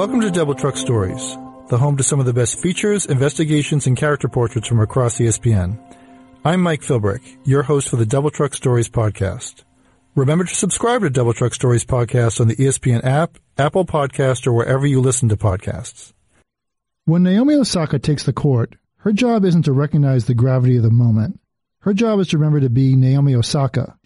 Welcome 0.00 0.22
to 0.22 0.30
Double 0.30 0.54
Truck 0.54 0.78
Stories, 0.78 1.36
the 1.68 1.76
home 1.76 1.98
to 1.98 2.02
some 2.02 2.20
of 2.20 2.24
the 2.24 2.32
best 2.32 2.58
features, 2.58 3.04
investigations, 3.04 3.86
and 3.86 3.94
character 3.94 4.28
portraits 4.28 4.66
from 4.66 4.80
across 4.80 5.18
ESPN. 5.18 5.78
I'm 6.42 6.62
Mike 6.62 6.80
Philbrick, 6.80 7.20
your 7.44 7.64
host 7.64 7.90
for 7.90 7.96
the 7.96 8.06
Double 8.06 8.30
Truck 8.30 8.54
Stories 8.54 8.88
podcast. 8.88 9.62
Remember 10.14 10.44
to 10.44 10.54
subscribe 10.54 11.02
to 11.02 11.10
Double 11.10 11.34
Truck 11.34 11.52
Stories 11.52 11.84
podcast 11.84 12.40
on 12.40 12.48
the 12.48 12.56
ESPN 12.56 13.04
app, 13.04 13.36
Apple 13.58 13.84
Podcast, 13.84 14.46
or 14.46 14.54
wherever 14.54 14.86
you 14.86 15.02
listen 15.02 15.28
to 15.28 15.36
podcasts. 15.36 16.14
When 17.04 17.22
Naomi 17.22 17.56
Osaka 17.56 17.98
takes 17.98 18.24
the 18.24 18.32
court, 18.32 18.76
her 19.00 19.12
job 19.12 19.44
isn't 19.44 19.66
to 19.66 19.72
recognize 19.74 20.24
the 20.24 20.34
gravity 20.34 20.78
of 20.78 20.82
the 20.82 20.90
moment. 20.90 21.40
Her 21.80 21.92
job 21.92 22.20
is 22.20 22.28
to 22.28 22.38
remember 22.38 22.60
to 22.60 22.70
be 22.70 22.96
Naomi 22.96 23.34
Osaka. 23.34 23.98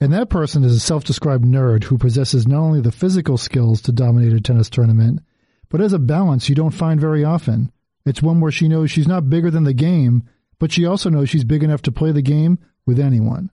And 0.00 0.14
that 0.14 0.30
person 0.30 0.64
is 0.64 0.74
a 0.74 0.80
self-described 0.80 1.44
nerd 1.44 1.84
who 1.84 1.98
possesses 1.98 2.48
not 2.48 2.60
only 2.60 2.80
the 2.80 2.90
physical 2.90 3.36
skills 3.36 3.82
to 3.82 3.92
dominate 3.92 4.32
a 4.32 4.40
tennis 4.40 4.70
tournament, 4.70 5.20
but 5.72 5.80
as 5.80 5.94
a 5.94 5.98
balance 5.98 6.50
you 6.50 6.54
don't 6.54 6.70
find 6.70 7.00
very 7.00 7.24
often. 7.24 7.72
It's 8.04 8.22
one 8.22 8.40
where 8.40 8.52
she 8.52 8.68
knows 8.68 8.90
she's 8.90 9.08
not 9.08 9.30
bigger 9.30 9.50
than 9.50 9.64
the 9.64 9.72
game, 9.72 10.22
but 10.58 10.70
she 10.70 10.84
also 10.84 11.08
knows 11.08 11.30
she's 11.30 11.44
big 11.44 11.62
enough 11.62 11.80
to 11.82 11.90
play 11.90 12.12
the 12.12 12.20
game 12.20 12.58
with 12.84 13.00
anyone. 13.00 13.50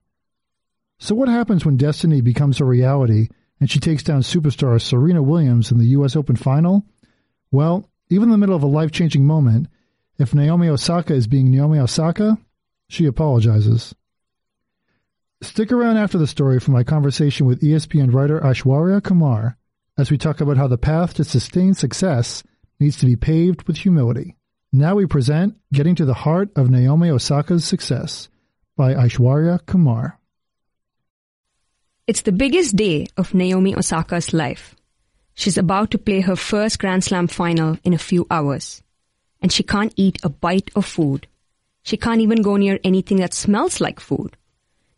So 0.97 1.15
what 1.15 1.29
happens 1.29 1.65
when 1.65 1.77
destiny 1.77 2.19
becomes 2.19 2.59
a 2.59 2.65
reality 2.65 3.29
and 3.61 3.71
she 3.71 3.79
takes 3.79 4.03
down 4.03 4.21
superstar 4.21 4.81
Serena 4.81 5.23
Williams 5.23 5.71
in 5.71 5.77
the 5.77 5.87
US 5.97 6.17
Open 6.17 6.35
final? 6.35 6.85
Well, 7.53 7.89
even 8.09 8.25
in 8.25 8.31
the 8.31 8.37
middle 8.37 8.55
of 8.55 8.63
a 8.63 8.67
life-changing 8.67 9.25
moment, 9.25 9.70
if 10.17 10.35
Naomi 10.35 10.67
Osaka 10.67 11.13
is 11.13 11.25
being 11.25 11.49
Naomi 11.49 11.79
Osaka, 11.79 12.37
she 12.89 13.05
apologizes. 13.05 13.95
Stick 15.41 15.71
around 15.71 15.95
after 15.95 16.17
the 16.17 16.27
story 16.27 16.59
for 16.59 16.71
my 16.71 16.83
conversation 16.83 17.45
with 17.45 17.61
ESPN 17.61 18.13
writer 18.13 18.41
Aishwarya 18.41 19.01
Kumar 19.01 19.57
as 19.99 20.09
we 20.09 20.17
talk 20.17 20.39
about 20.39 20.57
how 20.57 20.67
the 20.67 20.77
path 20.77 21.15
to 21.15 21.23
sustained 21.23 21.77
success 21.77 22.41
needs 22.79 22.97
to 22.97 23.05
be 23.05 23.17
paved 23.17 23.67
with 23.67 23.77
humility. 23.77 24.35
Now 24.71 24.95
we 24.95 25.05
present 25.05 25.57
Getting 25.73 25.95
to 25.95 26.05
the 26.05 26.13
Heart 26.13 26.51
of 26.55 26.69
Naomi 26.69 27.09
Osaka's 27.09 27.65
Success 27.65 28.29
by 28.77 28.93
Aishwarya 28.93 29.65
Kumar. 29.65 30.17
It's 32.07 32.21
the 32.21 32.31
biggest 32.31 32.75
day 32.75 33.07
of 33.17 33.33
Naomi 33.33 33.75
Osaka's 33.75 34.33
life. 34.33 34.75
She's 35.33 35.57
about 35.57 35.91
to 35.91 35.97
play 35.97 36.21
her 36.21 36.35
first 36.35 36.79
Grand 36.79 37.03
Slam 37.03 37.27
final 37.27 37.77
in 37.83 37.93
a 37.93 37.97
few 37.97 38.25
hours. 38.31 38.81
And 39.41 39.51
she 39.51 39.63
can't 39.63 39.93
eat 39.95 40.20
a 40.23 40.29
bite 40.29 40.71
of 40.75 40.85
food. 40.85 41.27
She 41.83 41.97
can't 41.97 42.21
even 42.21 42.41
go 42.41 42.55
near 42.57 42.79
anything 42.83 43.17
that 43.17 43.33
smells 43.33 43.81
like 43.81 43.99
food. 43.99 44.37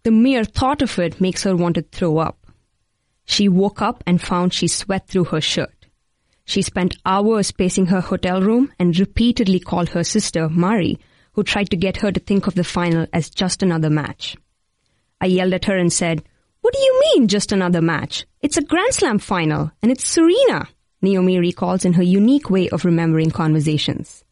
The 0.04 0.12
mere 0.12 0.44
thought 0.44 0.82
of 0.82 0.98
it 1.00 1.22
makes 1.22 1.44
her 1.44 1.56
want 1.56 1.76
to 1.76 1.82
throw 1.82 2.18
up. 2.18 2.41
She 3.26 3.48
woke 3.48 3.82
up 3.82 4.04
and 4.06 4.22
found 4.22 4.54
she 4.54 4.68
sweat 4.68 5.08
through 5.08 5.26
her 5.26 5.42
shirt. 5.42 5.88
She 6.46 6.62
spent 6.62 6.98
hours 7.06 7.52
pacing 7.52 7.88
her 7.88 8.02
hotel 8.02 8.42
room 8.42 8.72
and 8.78 8.98
repeatedly 8.98 9.60
called 9.60 9.90
her 9.90 10.04
sister, 10.04 10.50
Mari, 10.50 11.00
who 11.34 11.44
tried 11.44 11.70
to 11.70 11.78
get 11.78 11.98
her 11.98 12.12
to 12.12 12.20
think 12.20 12.48
of 12.48 12.56
the 12.56 12.64
final 12.64 13.08
as 13.14 13.30
just 13.30 13.64
another 13.64 13.90
match. 13.90 14.36
I 15.22 15.28
yelled 15.28 15.54
at 15.54 15.66
her 15.66 15.78
and 15.78 15.94
said, 15.94 16.24
What 16.62 16.74
do 16.74 16.80
you 16.80 17.02
mean, 17.02 17.28
just 17.28 17.52
another 17.52 17.82
match? 17.82 18.26
It's 18.42 18.58
a 18.58 18.64
Grand 18.64 18.94
Slam 18.94 19.20
final, 19.20 19.72
and 19.82 19.92
it's 19.92 20.06
Serena, 20.06 20.68
Naomi 21.02 21.40
recalls 21.40 21.86
in 21.86 21.94
her 21.94 22.04
unique 22.04 22.50
way 22.50 22.70
of 22.70 22.86
remembering 22.86 23.32
conversations. 23.32 24.24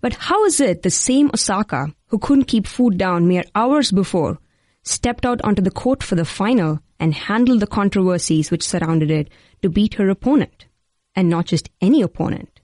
But 0.00 0.14
how 0.14 0.44
is 0.44 0.60
it 0.60 0.82
the 0.82 0.90
same 0.90 1.30
Osaka, 1.34 1.92
who 2.08 2.18
couldn't 2.18 2.44
keep 2.44 2.66
food 2.66 2.96
down 2.96 3.26
mere 3.26 3.44
hours 3.54 3.90
before, 3.90 4.38
stepped 4.82 5.26
out 5.26 5.40
onto 5.42 5.62
the 5.62 5.70
court 5.70 6.02
for 6.02 6.14
the 6.14 6.24
final 6.24 6.80
and 6.98 7.14
handle 7.14 7.58
the 7.58 7.66
controversies 7.66 8.50
which 8.50 8.66
surrounded 8.66 9.10
it 9.10 9.28
to 9.62 9.68
beat 9.68 9.94
her 9.94 10.08
opponent, 10.08 10.66
and 11.14 11.28
not 11.28 11.46
just 11.46 11.70
any 11.80 12.02
opponent. 12.02 12.60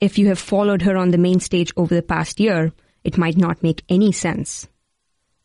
If 0.00 0.18
you 0.18 0.28
have 0.28 0.38
followed 0.38 0.82
her 0.82 0.96
on 0.96 1.10
the 1.10 1.18
main 1.18 1.40
stage 1.40 1.72
over 1.76 1.94
the 1.94 2.02
past 2.02 2.40
year, 2.40 2.72
it 3.04 3.18
might 3.18 3.36
not 3.36 3.62
make 3.62 3.84
any 3.88 4.12
sense. 4.12 4.68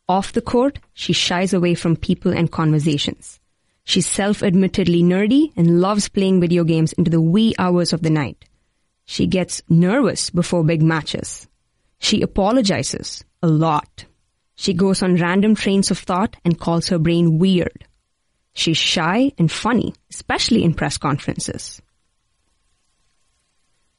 Off 0.08 0.32
the 0.32 0.40
court, 0.40 0.78
she 0.94 1.12
shies 1.12 1.52
away 1.52 1.74
from 1.74 1.96
people 1.96 2.32
and 2.32 2.50
conversations. 2.50 3.40
She's 3.84 4.06
self-admittedly 4.06 5.02
nerdy 5.02 5.52
and 5.56 5.80
loves 5.80 6.08
playing 6.08 6.40
video 6.40 6.64
games 6.64 6.92
into 6.94 7.10
the 7.10 7.20
wee 7.20 7.54
hours 7.58 7.92
of 7.92 8.02
the 8.02 8.10
night. 8.10 8.44
She 9.04 9.26
gets 9.26 9.62
nervous 9.68 10.30
before 10.30 10.64
big 10.64 10.82
matches. 10.82 11.46
She 11.98 12.22
apologizes 12.22 13.24
a 13.42 13.46
lot. 13.46 14.06
She 14.56 14.74
goes 14.74 15.02
on 15.02 15.16
random 15.16 15.54
trains 15.54 15.90
of 15.90 15.98
thought 15.98 16.36
and 16.44 16.58
calls 16.58 16.88
her 16.88 16.98
brain 16.98 17.38
weird. 17.38 17.86
She's 18.54 18.78
shy 18.78 19.32
and 19.38 19.52
funny, 19.52 19.94
especially 20.10 20.64
in 20.64 20.74
press 20.74 20.96
conferences. 20.96 21.80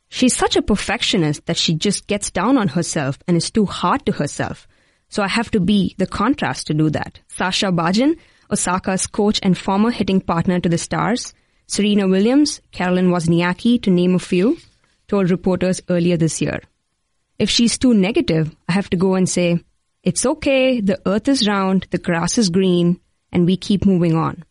She's 0.10 0.36
such 0.36 0.56
a 0.56 0.62
perfectionist 0.62 1.46
that 1.46 1.58
she 1.58 1.76
just 1.76 2.08
gets 2.08 2.32
down 2.32 2.58
on 2.58 2.70
herself 2.70 3.20
and 3.28 3.38
is 3.38 3.52
too 3.52 3.66
hard 3.66 4.06
to 4.08 4.14
herself. 4.14 4.68
So 5.10 5.22
I 5.22 5.28
have 5.28 5.52
to 5.52 5.60
be 5.60 5.96
the 5.98 6.08
contrast 6.08 6.68
to 6.68 6.74
do 6.74 6.90
that. 6.90 7.20
Sasha 7.28 7.68
Bajin, 7.68 8.18
Osaka's 8.52 9.06
coach 9.06 9.40
and 9.44 9.58
former 9.58 9.92
hitting 9.92 10.22
partner 10.22 10.60
to 10.60 10.70
the 10.70 10.78
stars, 10.78 11.34
Serena 11.68 12.08
Williams, 12.08 12.62
Caroline 12.72 13.10
Wozniacki, 13.10 13.82
to 13.84 13.92
name 13.92 14.16
a 14.16 14.20
few, 14.20 14.58
told 15.08 15.30
reporters 15.30 15.82
earlier 15.90 16.18
this 16.18 16.42
year. 16.42 16.62
If 17.38 17.50
she's 17.50 17.78
too 17.78 17.94
negative, 17.94 18.56
I 18.68 18.72
have 18.72 18.90
to 18.90 18.98
go 18.98 19.16
and 19.16 19.30
say, 19.30 19.60
it's 20.08 20.26
okay, 20.26 20.80
the 20.80 21.02
earth 21.06 21.28
is 21.28 21.50
round, 21.50 21.86
the 21.92 21.98
grass 21.98 22.38
is 22.38 22.50
green, 22.50 22.98
and 23.34 23.46
we 23.46 23.58
keep 23.58 23.86
moving 23.86 24.16
on. 24.16 24.46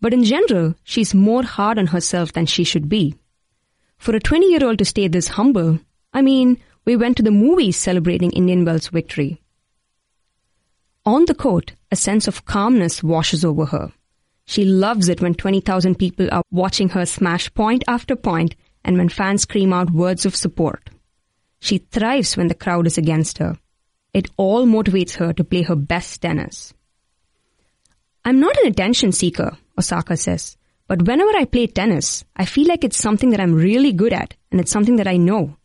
But 0.00 0.12
in 0.12 0.24
general, 0.24 0.74
she's 0.82 1.14
more 1.14 1.44
hard 1.44 1.78
on 1.78 1.86
herself 1.86 2.32
than 2.32 2.46
she 2.46 2.64
should 2.64 2.88
be. 2.88 3.14
For 3.98 4.16
a 4.16 4.18
20 4.18 4.46
year 4.46 4.64
old 4.64 4.78
to 4.78 4.84
stay 4.84 5.06
this 5.06 5.28
humble, 5.28 5.78
I 6.12 6.22
mean, 6.22 6.58
we 6.84 6.96
went 6.96 7.16
to 7.18 7.22
the 7.22 7.30
movies 7.30 7.76
celebrating 7.76 8.32
Indian 8.32 8.64
Wells' 8.64 8.88
victory. 8.88 9.40
On 11.04 11.24
the 11.26 11.36
court, 11.36 11.74
a 11.92 11.94
sense 11.94 12.26
of 12.26 12.44
calmness 12.44 13.00
washes 13.00 13.44
over 13.44 13.66
her. 13.66 13.92
She 14.44 14.64
loves 14.64 15.08
it 15.08 15.20
when 15.20 15.34
20,000 15.36 15.94
people 15.94 16.28
are 16.32 16.42
watching 16.50 16.88
her 16.88 17.06
smash 17.06 17.54
point 17.54 17.84
after 17.86 18.16
point 18.16 18.56
and 18.84 18.98
when 18.98 19.08
fans 19.08 19.42
scream 19.42 19.72
out 19.72 19.92
words 19.92 20.26
of 20.26 20.34
support. 20.34 20.90
She 21.60 21.78
thrives 21.78 22.36
when 22.36 22.48
the 22.48 22.56
crowd 22.56 22.88
is 22.88 22.98
against 22.98 23.38
her. 23.38 23.56
It 24.16 24.30
all 24.38 24.64
motivates 24.64 25.16
her 25.16 25.34
to 25.34 25.44
play 25.44 25.60
her 25.60 25.76
best 25.76 26.22
tennis. 26.22 26.72
I'm 28.24 28.40
not 28.40 28.56
an 28.56 28.68
attention 28.68 29.12
seeker, 29.12 29.58
Osaka 29.78 30.16
says, 30.16 30.56
but 30.88 31.06
whenever 31.06 31.36
I 31.36 31.44
play 31.44 31.66
tennis, 31.66 32.24
I 32.34 32.46
feel 32.46 32.66
like 32.66 32.82
it's 32.82 32.96
something 32.96 33.28
that 33.32 33.40
I'm 33.40 33.52
really 33.52 33.92
good 33.92 34.14
at 34.14 34.32
and 34.50 34.58
it's 34.58 34.70
something 34.70 34.96
that 34.96 35.06
I 35.06 35.18
know. 35.18 35.58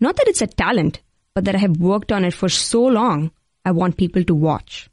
Not 0.00 0.16
that 0.16 0.28
it's 0.28 0.42
a 0.42 0.46
talent, 0.46 1.00
but 1.32 1.46
that 1.46 1.54
I 1.54 1.60
have 1.60 1.78
worked 1.78 2.12
on 2.12 2.26
it 2.26 2.34
for 2.34 2.50
so 2.50 2.84
long, 2.84 3.30
I 3.64 3.70
want 3.70 3.96
people 3.96 4.22
to 4.24 4.34
watch. 4.34 4.90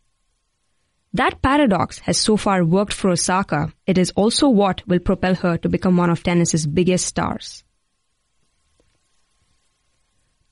That 1.12 1.42
paradox 1.42 2.00
has 2.00 2.18
so 2.18 2.38
far 2.38 2.64
worked 2.64 2.94
for 2.94 3.10
Osaka. 3.10 3.74
It 3.86 3.98
is 3.98 4.14
also 4.16 4.48
what 4.48 4.88
will 4.88 5.00
propel 5.00 5.36
her 5.36 5.58
to 5.58 5.68
become 5.68 5.98
one 5.98 6.10
of 6.10 6.24
tennis's 6.24 6.66
biggest 6.66 7.08
stars. 7.08 7.66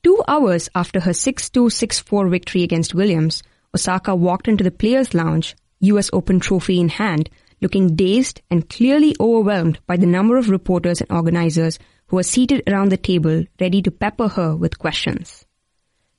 Two 0.03 0.18
hours 0.29 0.69
after 0.75 0.99
her 1.01 1.11
6-2, 1.11 1.49
6-4 1.51 2.29
victory 2.29 2.63
against 2.63 2.93
Williams, 2.93 3.41
Osaka 3.75 4.15
walked 4.15 4.47
into 4.47 4.63
the 4.63 4.71
players' 4.71 5.13
lounge, 5.13 5.55
US 5.79 6.09
Open 6.13 6.39
trophy 6.39 6.79
in 6.79 6.89
hand, 6.89 7.29
looking 7.61 7.95
dazed 7.95 8.41
and 8.49 8.69
clearly 8.69 9.15
overwhelmed 9.19 9.79
by 9.87 9.97
the 9.97 10.05
number 10.05 10.37
of 10.37 10.49
reporters 10.49 11.01
and 11.01 11.11
organizers 11.11 11.79
who 12.07 12.15
were 12.15 12.23
seated 12.23 12.63
around 12.67 12.89
the 12.89 12.97
table 12.97 13.43
ready 13.59 13.81
to 13.81 13.91
pepper 13.91 14.27
her 14.27 14.55
with 14.55 14.79
questions. 14.79 15.45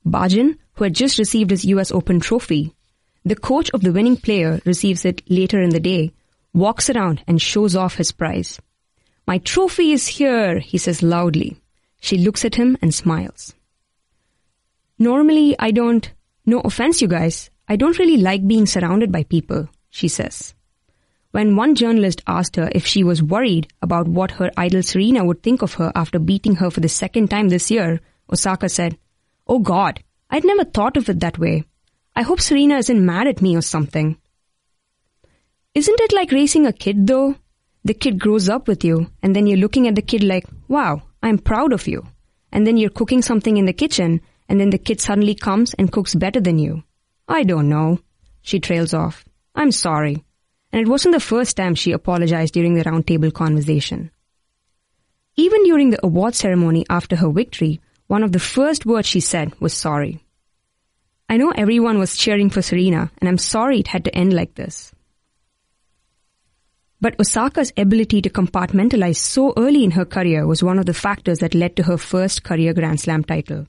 Bajin, 0.05 0.59
who 0.75 0.85
had 0.85 0.95
just 0.95 1.19
received 1.19 1.51
his 1.51 1.65
US 1.67 1.93
Open 1.93 2.21
trophy, 2.21 2.75
the 3.25 3.37
coach 3.37 3.71
of 3.71 3.83
the 3.83 3.93
winning 3.93 4.17
player 4.17 4.61
receives 4.65 5.05
it 5.05 5.23
later 5.31 5.63
in 5.63 5.71
the 5.71 5.81
day, 5.81 6.13
walks 6.53 6.91
around 6.91 7.23
and 7.27 7.41
shows 7.41 7.77
off 7.77 7.97
his 7.97 8.13
prize. 8.13 8.61
My 9.27 9.39
trophy 9.39 9.93
is 9.93 10.07
here, 10.07 10.59
he 10.59 10.79
says 10.79 11.03
loudly. 11.03 11.59
She 12.01 12.19
looks 12.19 12.45
at 12.45 12.55
him 12.55 12.77
and 12.81 12.95
smiles. 12.95 13.55
Normally, 15.01 15.57
I 15.59 15.71
don't, 15.71 16.13
no 16.45 16.61
offense, 16.61 17.01
you 17.01 17.09
guys, 17.09 17.49
I 17.67 17.77
don't 17.77 17.99
really 17.99 18.19
like 18.19 18.47
being 18.47 18.67
surrounded 18.67 19.11
by 19.11 19.23
people, 19.23 19.67
she 19.89 20.09
says. 20.09 20.55
When 21.31 21.57
one 21.57 21.75
journalist 21.75 22.23
asked 22.27 22.57
her 22.57 22.69
if 22.73 22.85
she 22.85 23.03
was 23.03 23.23
worried 23.23 23.69
about 23.81 24.09
what 24.09 24.33
her 24.33 24.51
idol 24.59 24.83
Serena 24.83 25.25
would 25.25 25.43
think 25.43 25.63
of 25.63 25.75
her 25.75 25.91
after 25.95 26.19
beating 26.19 26.57
her 26.57 26.71
for 26.71 26.81
the 26.81 26.89
second 26.89 27.31
time 27.31 27.49
this 27.49 27.71
year, 27.71 28.01
Osaka 28.31 28.69
said, 28.69 28.99
Oh 29.47 29.61
God, 29.61 30.03
I'd 30.29 30.45
never 30.45 30.65
thought 30.65 30.99
of 30.99 31.09
it 31.09 31.21
that 31.21 31.39
way. 31.39 31.65
I 32.15 32.21
hope 32.21 32.43
Serena 32.43 32.77
isn't 32.77 33.07
mad 33.07 33.27
at 33.27 33.41
me 33.41 33.57
or 33.57 33.63
something. 33.63 34.19
Isn't 35.75 36.01
it 36.01 36.13
like 36.13 36.31
raising 36.31 36.67
a 36.67 36.75
kid 36.75 37.07
though? 37.07 37.37
The 37.85 37.95
kid 37.95 38.19
grows 38.19 38.51
up 38.51 38.69
with 38.69 38.85
you, 38.85 39.11
and 39.23 39.35
then 39.35 39.47
you're 39.47 39.57
looking 39.57 39.89
at 39.89 39.95
the 39.95 40.03
kid 40.03 40.23
like, 40.23 40.45
wow, 40.69 41.01
I'm 41.23 41.39
proud 41.39 41.73
of 41.73 41.89
you. 41.89 42.07
And 42.53 42.67
then 42.67 42.77
you're 42.77 42.91
cooking 42.91 43.23
something 43.23 43.57
in 43.57 43.65
the 43.65 43.73
kitchen, 43.73 44.21
and 44.51 44.61
then 44.61 44.71
the 44.71 44.79
kid 44.79 45.01
suddenly 45.01 45.35
comes 45.37 45.75
and 45.75 45.93
cooks 45.93 46.15
better 46.15 46.41
than 46.41 46.59
you. 46.59 46.83
I 47.29 47.45
don't 47.45 47.69
know. 47.69 48.01
She 48.43 48.59
trails 48.59 48.93
off. 48.93 49.25
I'm 49.55 49.71
sorry. 49.71 50.25
And 50.73 50.83
it 50.83 50.89
wasn't 50.89 51.15
the 51.15 51.21
first 51.21 51.57
time 51.57 51.77
she 51.77 51.93
apologized 51.93 52.55
during 52.55 52.75
the 52.75 52.83
roundtable 52.83 53.33
conversation. 53.33 54.11
Even 55.37 55.63
during 55.63 55.91
the 55.91 56.05
award 56.05 56.35
ceremony 56.35 56.85
after 56.91 57.15
her 57.15 57.31
victory, 57.31 57.81
one 58.09 58.25
of 58.25 58.33
the 58.33 58.41
first 58.41 58.85
words 58.85 59.07
she 59.07 59.21
said 59.21 59.59
was 59.61 59.73
sorry. 59.73 60.25
I 61.29 61.37
know 61.37 61.53
everyone 61.53 62.01
was 62.01 62.17
cheering 62.17 62.51
for 62.51 62.61
Serena, 62.61 63.13
and 63.19 63.29
I'm 63.29 63.39
sorry 63.39 63.79
it 63.79 63.87
had 63.87 64.05
to 64.07 64.15
end 64.17 64.33
like 64.33 64.57
this. 64.57 64.93
But 67.01 67.19
Osaka's 67.21 67.73
ability 67.77 68.21
to 68.23 68.31
compartmentalize 68.31 69.17
so 69.17 69.55
early 69.57 69.85
in 69.85 69.93
her 69.93 70.05
career 70.05 70.45
was 70.45 70.65
one 70.65 70.81
of 70.81 70.87
the 70.87 70.93
factors 70.93 71.39
that 71.39 71.55
led 71.55 71.77
to 71.77 71.85
her 71.85 71.97
first 71.97 72.43
career 72.43 72.75
Grand 72.75 73.01
Slam 73.01 73.23
title. 73.23 73.69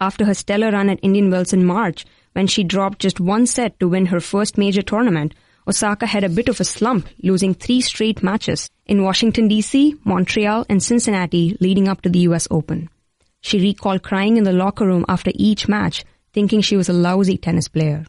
After 0.00 0.24
her 0.26 0.34
stellar 0.34 0.70
run 0.70 0.90
at 0.90 1.00
Indian 1.02 1.28
Wells 1.28 1.52
in 1.52 1.64
March, 1.64 2.06
when 2.32 2.46
she 2.46 2.62
dropped 2.62 3.00
just 3.00 3.18
one 3.18 3.46
set 3.46 3.80
to 3.80 3.88
win 3.88 4.06
her 4.06 4.20
first 4.20 4.56
major 4.56 4.82
tournament, 4.82 5.34
Osaka 5.66 6.06
had 6.06 6.22
a 6.22 6.28
bit 6.28 6.48
of 6.48 6.60
a 6.60 6.64
slump, 6.64 7.08
losing 7.22 7.52
three 7.52 7.80
straight 7.80 8.22
matches 8.22 8.70
in 8.86 9.02
Washington 9.02 9.48
DC, 9.48 9.98
Montreal, 10.04 10.64
and 10.68 10.82
Cincinnati 10.82 11.56
leading 11.60 11.88
up 11.88 12.00
to 12.02 12.08
the 12.08 12.20
US 12.20 12.46
Open. 12.50 12.88
She 13.40 13.60
recalled 13.60 14.04
crying 14.04 14.36
in 14.36 14.44
the 14.44 14.52
locker 14.52 14.86
room 14.86 15.04
after 15.08 15.32
each 15.34 15.68
match, 15.68 16.04
thinking 16.32 16.60
she 16.60 16.76
was 16.76 16.88
a 16.88 16.92
lousy 16.92 17.36
tennis 17.36 17.66
player. 17.66 18.06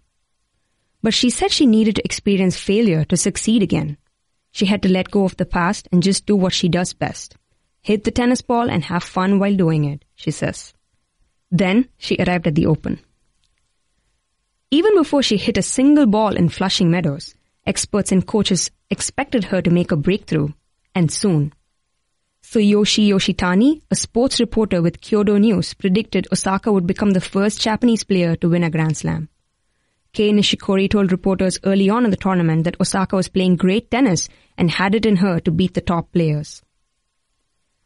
But 1.02 1.16
she 1.16 1.32
said 1.32 1.52
she 1.52 1.66
needed 1.66 1.96
to 1.96 2.06
experience 2.06 2.58
failure 2.58 3.04
to 3.06 3.18
succeed 3.18 3.64
again. 3.64 3.98
She 4.52 4.68
had 4.68 4.84
to 4.84 4.90
let 4.90 5.12
go 5.12 5.26
of 5.26 5.38
the 5.38 5.46
past 5.46 5.88
and 5.92 6.04
just 6.04 6.26
do 6.28 6.36
what 6.36 6.54
she 6.54 6.70
does 6.70 6.94
best. 6.94 7.36
Hit 7.82 8.04
the 8.04 8.12
tennis 8.12 8.42
ball 8.42 8.70
and 8.70 8.84
have 8.86 9.04
fun 9.04 9.40
while 9.40 9.56
doing 9.56 9.86
it, 9.86 10.06
she 10.16 10.32
says. 10.32 10.74
Then 11.52 11.90
she 11.98 12.18
arrived 12.20 12.48
at 12.48 12.56
the 12.56 12.68
Open. 12.68 13.00
Even 14.72 14.96
before 14.96 15.24
she 15.24 15.38
hit 15.38 15.58
a 15.58 15.64
single 15.64 16.06
ball 16.06 16.36
in 16.36 16.50
Flushing 16.50 16.92
Meadows, 16.92 17.34
experts 17.66 18.12
and 18.12 18.26
coaches 18.26 18.70
expected 18.90 19.46
her 19.46 19.62
to 19.62 19.72
make 19.72 19.92
a 19.92 19.96
breakthrough, 19.96 20.50
and 20.94 21.12
soon. 21.12 21.54
Tsuyoshi 22.44 23.10
Yoshitani, 23.10 23.82
a 23.92 23.96
sports 23.96 24.40
reporter 24.40 24.82
with 24.82 25.02
Kyodo 25.02 25.40
News, 25.40 25.74
predicted 25.74 26.28
Osaka 26.32 26.72
would 26.72 26.88
become 26.88 27.12
the 27.12 27.22
first 27.22 27.62
Japanese 27.62 28.04
player 28.04 28.36
to 28.38 28.50
win 28.50 28.64
a 28.64 28.70
Grand 28.70 28.98
Slam. 28.98 29.30
Kei 30.14 30.32
Nishikori 30.32 30.90
told 30.90 31.12
reporters 31.12 31.60
early 31.64 31.90
on 31.90 32.06
in 32.06 32.12
the 32.12 32.18
tournament 32.18 32.64
that 32.64 32.80
Osaka 32.82 33.16
was 33.16 33.28
playing 33.28 33.56
great 33.56 33.92
tennis 33.92 34.28
and 34.58 34.72
had 34.72 34.96
it 34.96 35.06
in 35.06 35.18
her 35.18 35.40
to 35.42 35.52
beat 35.52 35.76
the 35.76 35.82
top 35.82 36.12
players. 36.12 36.64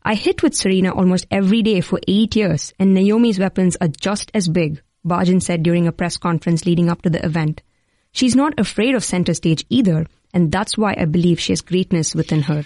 I 0.05 0.15
hit 0.15 0.43
with 0.43 0.53
Serena 0.53 0.91
almost 0.91 1.27
every 1.31 1.61
day 1.61 1.79
for 1.79 1.99
eight 2.07 2.35
years, 2.35 2.73
and 2.77 2.93
Naomi's 2.93 3.39
weapons 3.39 3.77
are 3.79 3.87
just 3.87 4.31
as 4.33 4.49
big, 4.49 4.81
Bajin 5.05 5.41
said 5.41 5.63
during 5.63 5.87
a 5.87 5.93
press 5.93 6.17
conference 6.17 6.65
leading 6.65 6.89
up 6.89 7.01
to 7.03 7.09
the 7.09 7.25
event. 7.25 7.61
She's 8.11 8.35
not 8.35 8.59
afraid 8.59 8.95
of 8.95 9.03
center 9.03 9.33
stage 9.33 9.65
either, 9.69 10.05
and 10.33 10.51
that's 10.51 10.77
why 10.77 10.95
I 10.97 11.05
believe 11.05 11.39
she 11.39 11.53
has 11.53 11.61
greatness 11.61 12.13
within 12.13 12.43
her. 12.43 12.65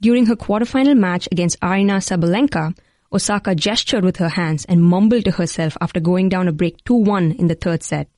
During 0.00 0.26
her 0.26 0.36
quarterfinal 0.36 0.98
match 0.98 1.28
against 1.30 1.60
Aryna 1.60 2.02
Sabalenka, 2.02 2.76
Osaka 3.12 3.54
gestured 3.54 4.04
with 4.04 4.16
her 4.16 4.28
hands 4.28 4.64
and 4.64 4.82
mumbled 4.82 5.24
to 5.24 5.30
herself 5.30 5.76
after 5.80 6.00
going 6.00 6.28
down 6.28 6.48
a 6.48 6.52
break 6.52 6.82
2-1 6.84 7.38
in 7.38 7.46
the 7.46 7.54
third 7.54 7.84
set. 7.84 8.08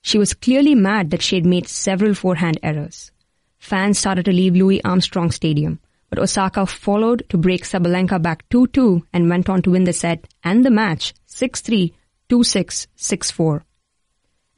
She 0.00 0.16
was 0.16 0.32
clearly 0.32 0.74
mad 0.74 1.10
that 1.10 1.22
she 1.22 1.36
had 1.36 1.44
made 1.44 1.68
several 1.68 2.14
forehand 2.14 2.58
errors. 2.62 3.12
Fans 3.58 3.98
started 3.98 4.24
to 4.24 4.32
leave 4.32 4.54
Louis 4.54 4.82
Armstrong 4.82 5.30
Stadium, 5.30 5.78
but 6.10 6.18
Osaka 6.18 6.66
followed 6.66 7.24
to 7.30 7.38
break 7.38 7.62
Sabalenka 7.64 8.20
back 8.20 8.46
2-2 8.50 9.02
and 9.12 9.30
went 9.30 9.48
on 9.48 9.62
to 9.62 9.70
win 9.70 9.84
the 9.84 9.92
set 9.92 10.26
and 10.44 10.64
the 10.64 10.70
match 10.70 11.14
6-3, 11.28 11.94
2-6, 12.28 12.86
6-4. 12.98 13.62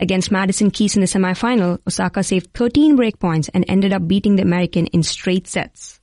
Against 0.00 0.32
Madison 0.32 0.70
Keys 0.72 0.96
in 0.96 1.02
the 1.02 1.06
semifinal, 1.06 1.78
Osaka 1.86 2.24
saved 2.24 2.52
13 2.54 2.96
break 2.96 3.20
points 3.20 3.48
and 3.50 3.64
ended 3.68 3.92
up 3.92 4.08
beating 4.08 4.34
the 4.34 4.42
American 4.42 4.86
in 4.88 5.04
straight 5.04 5.46
sets. 5.46 6.00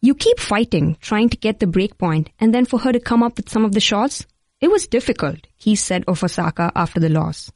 You 0.00 0.14
keep 0.14 0.40
fighting, 0.40 0.96
trying 1.00 1.28
to 1.28 1.36
get 1.36 1.60
the 1.60 1.66
break 1.66 1.96
point, 1.98 2.30
and 2.40 2.52
then 2.52 2.64
for 2.64 2.80
her 2.80 2.92
to 2.92 3.00
come 3.00 3.22
up 3.22 3.36
with 3.36 3.48
some 3.48 3.64
of 3.64 3.72
the 3.72 3.80
shots, 3.80 4.26
it 4.60 4.70
was 4.70 4.86
difficult, 4.86 5.46
he 5.56 5.76
said 5.76 6.04
of 6.08 6.24
Osaka 6.24 6.72
after 6.74 6.98
the 6.98 7.08
loss. 7.08 7.52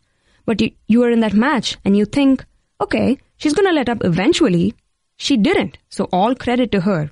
But 0.46 0.60
you, 0.60 0.70
you 0.86 1.00
were 1.00 1.10
in 1.10 1.20
that 1.20 1.34
match, 1.34 1.76
and 1.84 1.96
you 1.96 2.04
think, 2.04 2.44
okay, 2.80 3.18
she's 3.38 3.54
gonna 3.54 3.72
let 3.72 3.88
up 3.88 4.04
eventually. 4.04 4.74
She 5.18 5.36
didn't, 5.36 5.76
so 5.90 6.04
all 6.10 6.34
credit 6.34 6.72
to 6.72 6.80
her. 6.80 7.10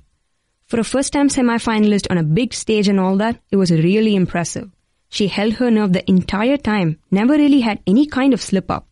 For 0.65 0.79
a 0.79 0.83
first 0.83 1.13
time 1.13 1.29
semi-finalist 1.29 2.07
on 2.09 2.17
a 2.17 2.23
big 2.23 2.53
stage 2.53 2.87
and 2.87 2.99
all 2.99 3.17
that, 3.17 3.39
it 3.51 3.57
was 3.57 3.71
really 3.71 4.15
impressive. 4.15 4.71
She 5.09 5.27
held 5.27 5.53
her 5.55 5.69
nerve 5.69 5.93
the 5.93 6.09
entire 6.09 6.57
time, 6.57 6.99
never 7.11 7.33
really 7.33 7.61
had 7.61 7.79
any 7.85 8.07
kind 8.07 8.33
of 8.33 8.41
slip 8.41 8.71
up. 8.71 8.87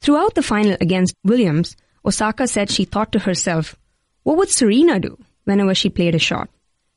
Throughout 0.00 0.34
the 0.34 0.42
final 0.42 0.76
against 0.80 1.14
Williams, 1.24 1.76
Osaka 2.06 2.46
said 2.48 2.70
she 2.70 2.84
thought 2.84 3.12
to 3.12 3.18
herself, 3.18 3.76
what 4.22 4.38
would 4.38 4.48
Serena 4.50 4.98
do? 4.98 5.18
whenever 5.44 5.74
she 5.74 5.90
played 5.90 6.14
a 6.14 6.18
shot. 6.18 6.48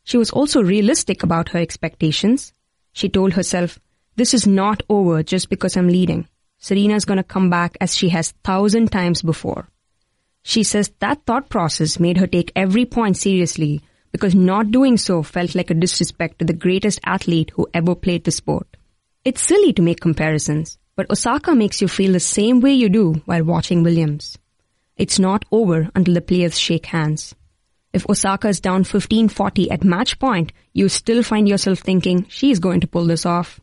She 0.03 0.17
was 0.17 0.31
also 0.31 0.63
realistic 0.63 1.21
about 1.21 1.49
her 1.49 1.59
expectations. 1.59 2.53
She 2.93 3.09
told 3.09 3.33
herself, 3.33 3.77
this 4.15 4.33
is 4.33 4.47
not 4.47 4.83
over 4.89 5.21
just 5.21 5.49
because 5.49 5.75
I'm 5.75 5.89
leading. 5.89 6.27
Serena's 6.59 7.05
gonna 7.05 7.23
come 7.23 7.49
back 7.49 7.77
as 7.81 7.95
she 7.95 8.09
has 8.09 8.31
thousand 8.43 8.89
times 8.89 9.21
before. 9.21 9.67
She 10.49 10.63
says 10.63 10.93
that 10.99 11.25
thought 11.25 11.49
process 11.49 11.99
made 11.99 12.15
her 12.19 12.25
take 12.25 12.53
every 12.55 12.85
point 12.85 13.17
seriously 13.17 13.81
because 14.13 14.33
not 14.33 14.71
doing 14.71 14.95
so 14.95 15.21
felt 15.21 15.55
like 15.55 15.69
a 15.69 15.73
disrespect 15.73 16.39
to 16.39 16.45
the 16.45 16.53
greatest 16.53 17.01
athlete 17.05 17.51
who 17.55 17.67
ever 17.73 17.95
played 17.95 18.23
the 18.23 18.31
sport. 18.31 18.77
It's 19.25 19.41
silly 19.41 19.73
to 19.73 19.81
make 19.81 19.99
comparisons, 19.99 20.77
but 20.95 21.11
Osaka 21.11 21.53
makes 21.53 21.81
you 21.81 21.89
feel 21.89 22.13
the 22.13 22.21
same 22.21 22.61
way 22.61 22.71
you 22.71 22.87
do 22.87 23.21
while 23.25 23.43
watching 23.43 23.83
Williams. 23.83 24.37
It's 24.95 25.19
not 25.19 25.43
over 25.51 25.89
until 25.93 26.13
the 26.13 26.21
players 26.21 26.57
shake 26.57 26.85
hands. 26.85 27.35
If 27.91 28.09
Osaka 28.09 28.47
is 28.47 28.61
down 28.61 28.85
15-40 28.85 29.69
at 29.69 29.83
match 29.83 30.17
point, 30.17 30.53
you 30.71 30.87
still 30.87 31.23
find 31.23 31.49
yourself 31.49 31.79
thinking 31.79 32.25
she's 32.29 32.59
going 32.59 32.79
to 32.79 32.87
pull 32.87 33.05
this 33.05 33.25
off. 33.25 33.59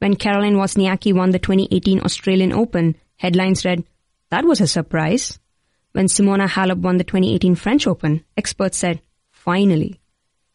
When 0.00 0.16
Caroline 0.16 0.56
Wozniacki 0.56 1.14
won 1.14 1.30
the 1.30 1.38
2018 1.38 2.00
Australian 2.00 2.52
Open, 2.52 2.96
headlines 3.18 3.64
read, 3.64 3.84
that 4.30 4.44
was 4.44 4.60
a 4.60 4.66
surprise. 4.66 5.38
When 5.94 6.06
Simona 6.06 6.48
Halep 6.48 6.78
won 6.78 6.96
the 6.96 7.04
2018 7.04 7.54
French 7.54 7.86
Open, 7.86 8.24
experts 8.36 8.78
said, 8.78 9.00
finally. 9.30 10.00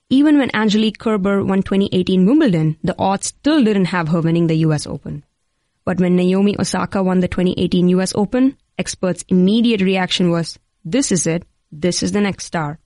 Even 0.09 0.37
when 0.37 0.53
Angelique 0.53 0.97
Kerber 0.97 1.45
won 1.45 1.63
2018 1.63 2.25
Wimbledon, 2.25 2.75
the 2.83 2.93
odds 2.99 3.27
still 3.27 3.63
didn't 3.63 3.85
have 3.85 4.09
her 4.09 4.19
winning 4.19 4.47
the 4.47 4.57
US 4.67 4.85
Open. 4.85 5.23
But 5.85 5.97
when 5.97 6.17
Naomi 6.17 6.57
Osaka 6.59 7.01
won 7.01 7.21
the 7.21 7.29
2018 7.29 7.87
US 7.87 8.13
Open, 8.15 8.57
experts' 8.77 9.23
immediate 9.29 9.79
reaction 9.79 10.29
was, 10.29 10.59
this 10.83 11.09
is 11.09 11.25
it, 11.25 11.45
this 11.71 12.03
is 12.03 12.11
the 12.11 12.19
next 12.19 12.43
star. 12.43 12.77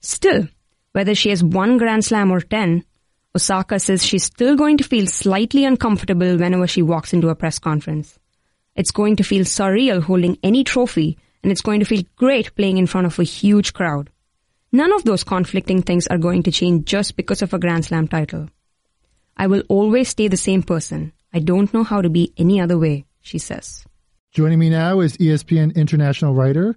Still, 0.00 0.48
whether 0.92 1.14
she 1.14 1.28
has 1.28 1.44
one 1.44 1.76
Grand 1.76 2.06
Slam 2.06 2.32
or 2.32 2.40
10, 2.40 2.84
Osaka 3.36 3.78
says 3.78 4.02
she's 4.02 4.24
still 4.24 4.56
going 4.56 4.78
to 4.78 4.84
feel 4.84 5.06
slightly 5.06 5.66
uncomfortable 5.66 6.38
whenever 6.38 6.66
she 6.66 6.80
walks 6.80 7.12
into 7.12 7.28
a 7.28 7.34
press 7.34 7.58
conference. 7.58 8.18
It's 8.74 8.92
going 8.92 9.16
to 9.16 9.22
feel 9.22 9.44
surreal 9.44 10.02
holding 10.02 10.38
any 10.42 10.64
trophy, 10.64 11.18
and 11.44 11.52
it's 11.52 11.60
going 11.60 11.78
to 11.78 11.86
feel 11.86 12.02
great 12.16 12.56
playing 12.56 12.78
in 12.78 12.86
front 12.86 13.06
of 13.06 13.18
a 13.18 13.22
huge 13.22 13.74
crowd. 13.74 14.08
None 14.72 14.92
of 14.92 15.04
those 15.04 15.22
conflicting 15.22 15.82
things 15.82 16.06
are 16.06 16.18
going 16.18 16.42
to 16.44 16.50
change 16.50 16.86
just 16.86 17.16
because 17.16 17.42
of 17.42 17.52
a 17.52 17.58
Grand 17.58 17.84
Slam 17.84 18.08
title. 18.08 18.48
I 19.36 19.46
will 19.46 19.62
always 19.68 20.08
stay 20.08 20.26
the 20.28 20.38
same 20.38 20.62
person. 20.62 21.12
I 21.34 21.40
don't 21.40 21.72
know 21.74 21.84
how 21.84 22.00
to 22.00 22.08
be 22.08 22.32
any 22.38 22.60
other 22.60 22.78
way, 22.78 23.04
she 23.20 23.38
says. 23.38 23.84
Joining 24.32 24.58
me 24.58 24.70
now 24.70 25.00
is 25.00 25.18
ESPN 25.18 25.76
international 25.76 26.34
writer 26.34 26.76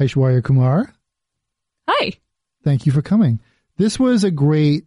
Aishwarya 0.00 0.42
Kumar. 0.42 0.92
Hi. 1.86 2.14
Thank 2.64 2.86
you 2.86 2.92
for 2.92 3.02
coming. 3.02 3.40
This 3.76 4.00
was 4.00 4.24
a 4.24 4.30
great 4.30 4.86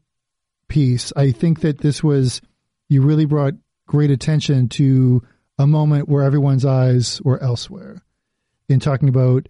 piece. 0.67 1.13
I 1.15 1.31
think 1.31 1.61
that 1.61 1.77
this 1.77 2.03
was, 2.03 2.41
you 2.89 3.03
really 3.03 3.25
brought 3.25 3.53
great 3.85 4.09
attention 4.09 4.69
to 4.69 5.23
a 5.59 5.67
moment 5.67 6.09
where 6.09 6.23
everyone's 6.23 6.65
eyes 6.65 7.21
were 7.21 7.41
elsewhere 7.41 8.03
in 8.69 8.79
talking 8.79 9.09
about 9.09 9.47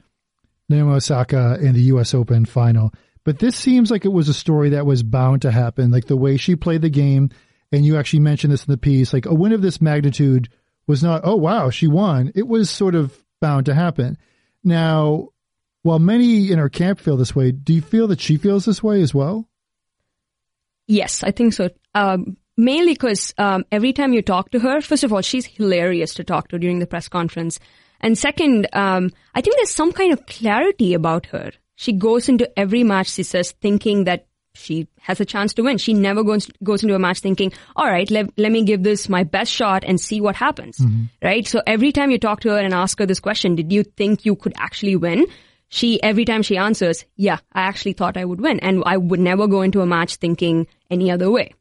Naomi 0.70 0.94
Osaka 0.94 1.58
and 1.62 1.76
the 1.76 1.82
U.S. 1.84 2.14
Open 2.14 2.46
final. 2.46 2.94
But 3.26 3.40
this 3.40 3.56
seems 3.56 3.92
like 3.92 4.06
it 4.06 4.14
was 4.14 4.30
a 4.30 4.34
story 4.34 4.70
that 4.70 4.86
was 4.86 5.04
bound 5.04 5.42
to 5.44 5.52
happen, 5.52 5.92
like 5.92 6.06
the 6.06 6.18
way 6.18 6.38
she 6.38 6.56
played 6.56 6.82
the 6.82 6.90
game. 6.90 7.30
And 7.72 7.86
you 7.86 7.98
actually 7.98 8.22
mentioned 8.22 8.52
this 8.52 8.66
in 8.66 8.72
the 8.72 8.78
piece, 8.78 9.14
like 9.14 9.26
a 9.26 9.34
win 9.34 9.52
of 9.52 9.62
this 9.62 9.82
magnitude 9.82 10.50
was 10.88 11.04
not, 11.04 11.22
oh, 11.24 11.36
wow, 11.36 11.70
she 11.70 11.88
won. 11.88 12.32
It 12.34 12.48
was 12.48 12.70
sort 12.70 12.96
of 12.96 13.16
bound 13.42 13.68
to 13.68 13.76
happen. 13.76 14.18
Now, 14.64 15.30
while 15.84 16.00
many 16.00 16.52
in 16.52 16.58
her 16.58 16.70
camp 16.70 17.00
feel 17.00 17.18
this 17.18 17.36
way, 17.36 17.52
do 17.52 17.74
you 17.74 17.82
feel 17.82 18.08
that 18.08 18.20
she 18.20 18.38
feels 18.38 18.66
this 18.66 18.82
way 18.82 19.02
as 19.02 19.14
well? 19.14 19.48
Yes, 20.88 21.24
I 21.24 21.30
think 21.30 21.54
so. 21.54 21.70
Um, 21.94 22.38
mainly 22.58 22.94
because 22.94 23.34
um, 23.38 23.64
every 23.72 23.94
time 23.94 24.14
you 24.14 24.24
talk 24.24 24.50
to 24.52 24.60
her, 24.60 24.82
first 24.82 25.04
of 25.04 25.14
all, 25.14 25.22
she's 25.22 25.46
hilarious 25.46 26.16
to 26.16 26.24
talk 26.24 26.48
to 26.48 26.58
during 26.58 26.80
the 26.80 26.88
press 26.88 27.08
conference. 27.08 27.60
And 28.02 28.18
second, 28.18 28.68
um, 28.74 29.12
I 29.36 29.42
think 29.42 29.56
there's 29.58 29.72
some 29.72 29.92
kind 29.92 30.14
of 30.14 30.26
clarity 30.26 30.94
about 30.94 31.28
her. 31.28 31.52
She 31.76 31.94
goes 31.94 32.30
into 32.30 32.50
every 32.60 32.84
match, 32.84 33.12
she 33.12 33.24
says, 33.24 33.52
thinking 33.62 34.06
that 34.06 34.28
she 34.54 34.88
has 35.00 35.22
a 35.22 35.26
chance 35.26 35.54
to 35.54 35.62
win. 35.62 35.78
She 35.78 35.94
never 35.94 36.24
goes 36.24 36.50
goes 36.64 36.84
into 36.84 36.96
a 36.96 37.00
match 37.00 37.20
thinking, 37.20 37.54
"All 37.76 37.86
right, 37.86 38.10
let, 38.12 38.38
let 38.38 38.52
me 38.52 38.64
give 38.64 38.84
this 38.84 39.08
my 39.08 39.24
best 39.24 39.52
shot 39.52 39.84
and 39.86 40.02
see 40.02 40.20
what 40.20 40.36
happens." 40.36 40.78
Mm-hmm. 40.78 41.04
Right? 41.24 41.48
So 41.48 41.62
every 41.66 41.92
time 41.92 42.12
you 42.12 42.18
talk 42.18 42.42
to 42.42 42.50
her 42.50 42.58
and 42.58 42.74
ask 42.74 43.00
her 43.00 43.06
this 43.06 43.22
question, 43.22 43.56
did 43.56 43.72
you 43.72 43.84
think 43.84 44.26
you 44.26 44.36
could 44.36 44.54
actually 44.58 44.96
win? 44.96 45.28
she 45.70 46.02
every 46.04 46.26
time 46.26 46.42
she 46.42 46.58
answers, 46.58 47.06
yeah, 47.16 47.38
I 47.54 47.62
actually 47.62 47.94
thought 47.94 48.18
I 48.18 48.26
would 48.26 48.42
win, 48.42 48.60
and 48.60 48.84
I 48.86 48.98
would 48.98 49.20
never 49.20 49.48
go 49.48 49.62
into 49.62 49.82
a 49.82 49.86
match 49.86 50.16
thinking 50.16 50.68
any 50.90 51.10
other 51.10 51.32
way. 51.32 51.54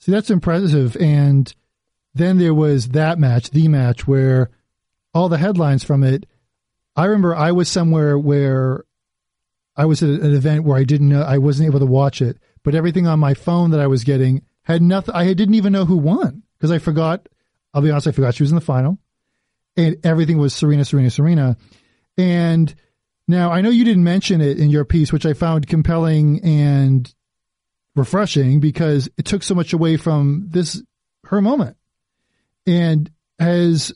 See, 0.00 0.10
that's 0.10 0.30
impressive. 0.30 0.96
And 0.96 1.54
then 2.14 2.38
there 2.38 2.54
was 2.54 2.88
that 2.88 3.18
match, 3.18 3.50
the 3.50 3.68
match 3.68 4.08
where 4.08 4.50
all 5.14 5.28
the 5.28 5.38
headlines 5.38 5.84
from 5.84 6.02
it. 6.02 6.26
I 6.96 7.04
remember 7.06 7.34
I 7.34 7.52
was 7.52 7.68
somewhere 7.68 8.18
where 8.18 8.84
I 9.76 9.84
was 9.86 10.02
at 10.02 10.10
an 10.10 10.34
event 10.34 10.64
where 10.64 10.78
I 10.78 10.84
didn't 10.84 11.08
know 11.08 11.22
I 11.22 11.38
wasn't 11.38 11.68
able 11.68 11.80
to 11.80 11.86
watch 11.86 12.20
it, 12.20 12.38
but 12.62 12.74
everything 12.74 13.06
on 13.06 13.18
my 13.18 13.34
phone 13.34 13.70
that 13.70 13.80
I 13.80 13.86
was 13.86 14.04
getting 14.04 14.42
had 14.62 14.82
nothing. 14.82 15.14
I 15.14 15.32
didn't 15.32 15.54
even 15.54 15.72
know 15.72 15.84
who 15.84 15.96
won 15.96 16.42
because 16.58 16.70
I 16.70 16.78
forgot. 16.78 17.28
I'll 17.72 17.82
be 17.82 17.90
honest, 17.90 18.08
I 18.08 18.12
forgot 18.12 18.34
she 18.34 18.42
was 18.42 18.50
in 18.50 18.56
the 18.56 18.60
final, 18.60 18.98
and 19.76 19.96
everything 20.04 20.38
was 20.38 20.52
Serena, 20.52 20.84
Serena, 20.84 21.10
Serena. 21.10 21.56
And 22.18 22.74
now 23.28 23.50
I 23.52 23.60
know 23.60 23.70
you 23.70 23.84
didn't 23.84 24.04
mention 24.04 24.40
it 24.40 24.58
in 24.58 24.70
your 24.70 24.84
piece, 24.84 25.12
which 25.12 25.24
I 25.24 25.34
found 25.34 25.68
compelling 25.68 26.42
and 26.42 27.12
refreshing 27.94 28.60
because 28.60 29.08
it 29.16 29.24
took 29.24 29.42
so 29.42 29.54
much 29.54 29.72
away 29.72 29.96
from 29.96 30.48
this 30.50 30.82
her 31.26 31.40
moment. 31.40 31.76
And 32.66 33.10
has 33.38 33.92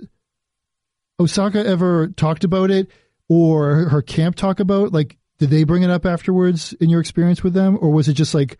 Osaka 1.20 1.64
ever 1.64 2.08
talked 2.08 2.44
about 2.44 2.70
it 2.70 2.90
or 3.28 3.88
her 3.88 4.02
camp 4.02 4.36
talk 4.36 4.60
about 4.60 4.92
like 4.92 5.16
did 5.38 5.50
they 5.50 5.64
bring 5.64 5.82
it 5.82 5.90
up 5.90 6.06
afterwards 6.06 6.72
in 6.74 6.90
your 6.90 7.00
experience 7.00 7.42
with 7.42 7.54
them 7.54 7.78
or 7.80 7.90
was 7.90 8.08
it 8.08 8.14
just 8.14 8.34
like 8.34 8.58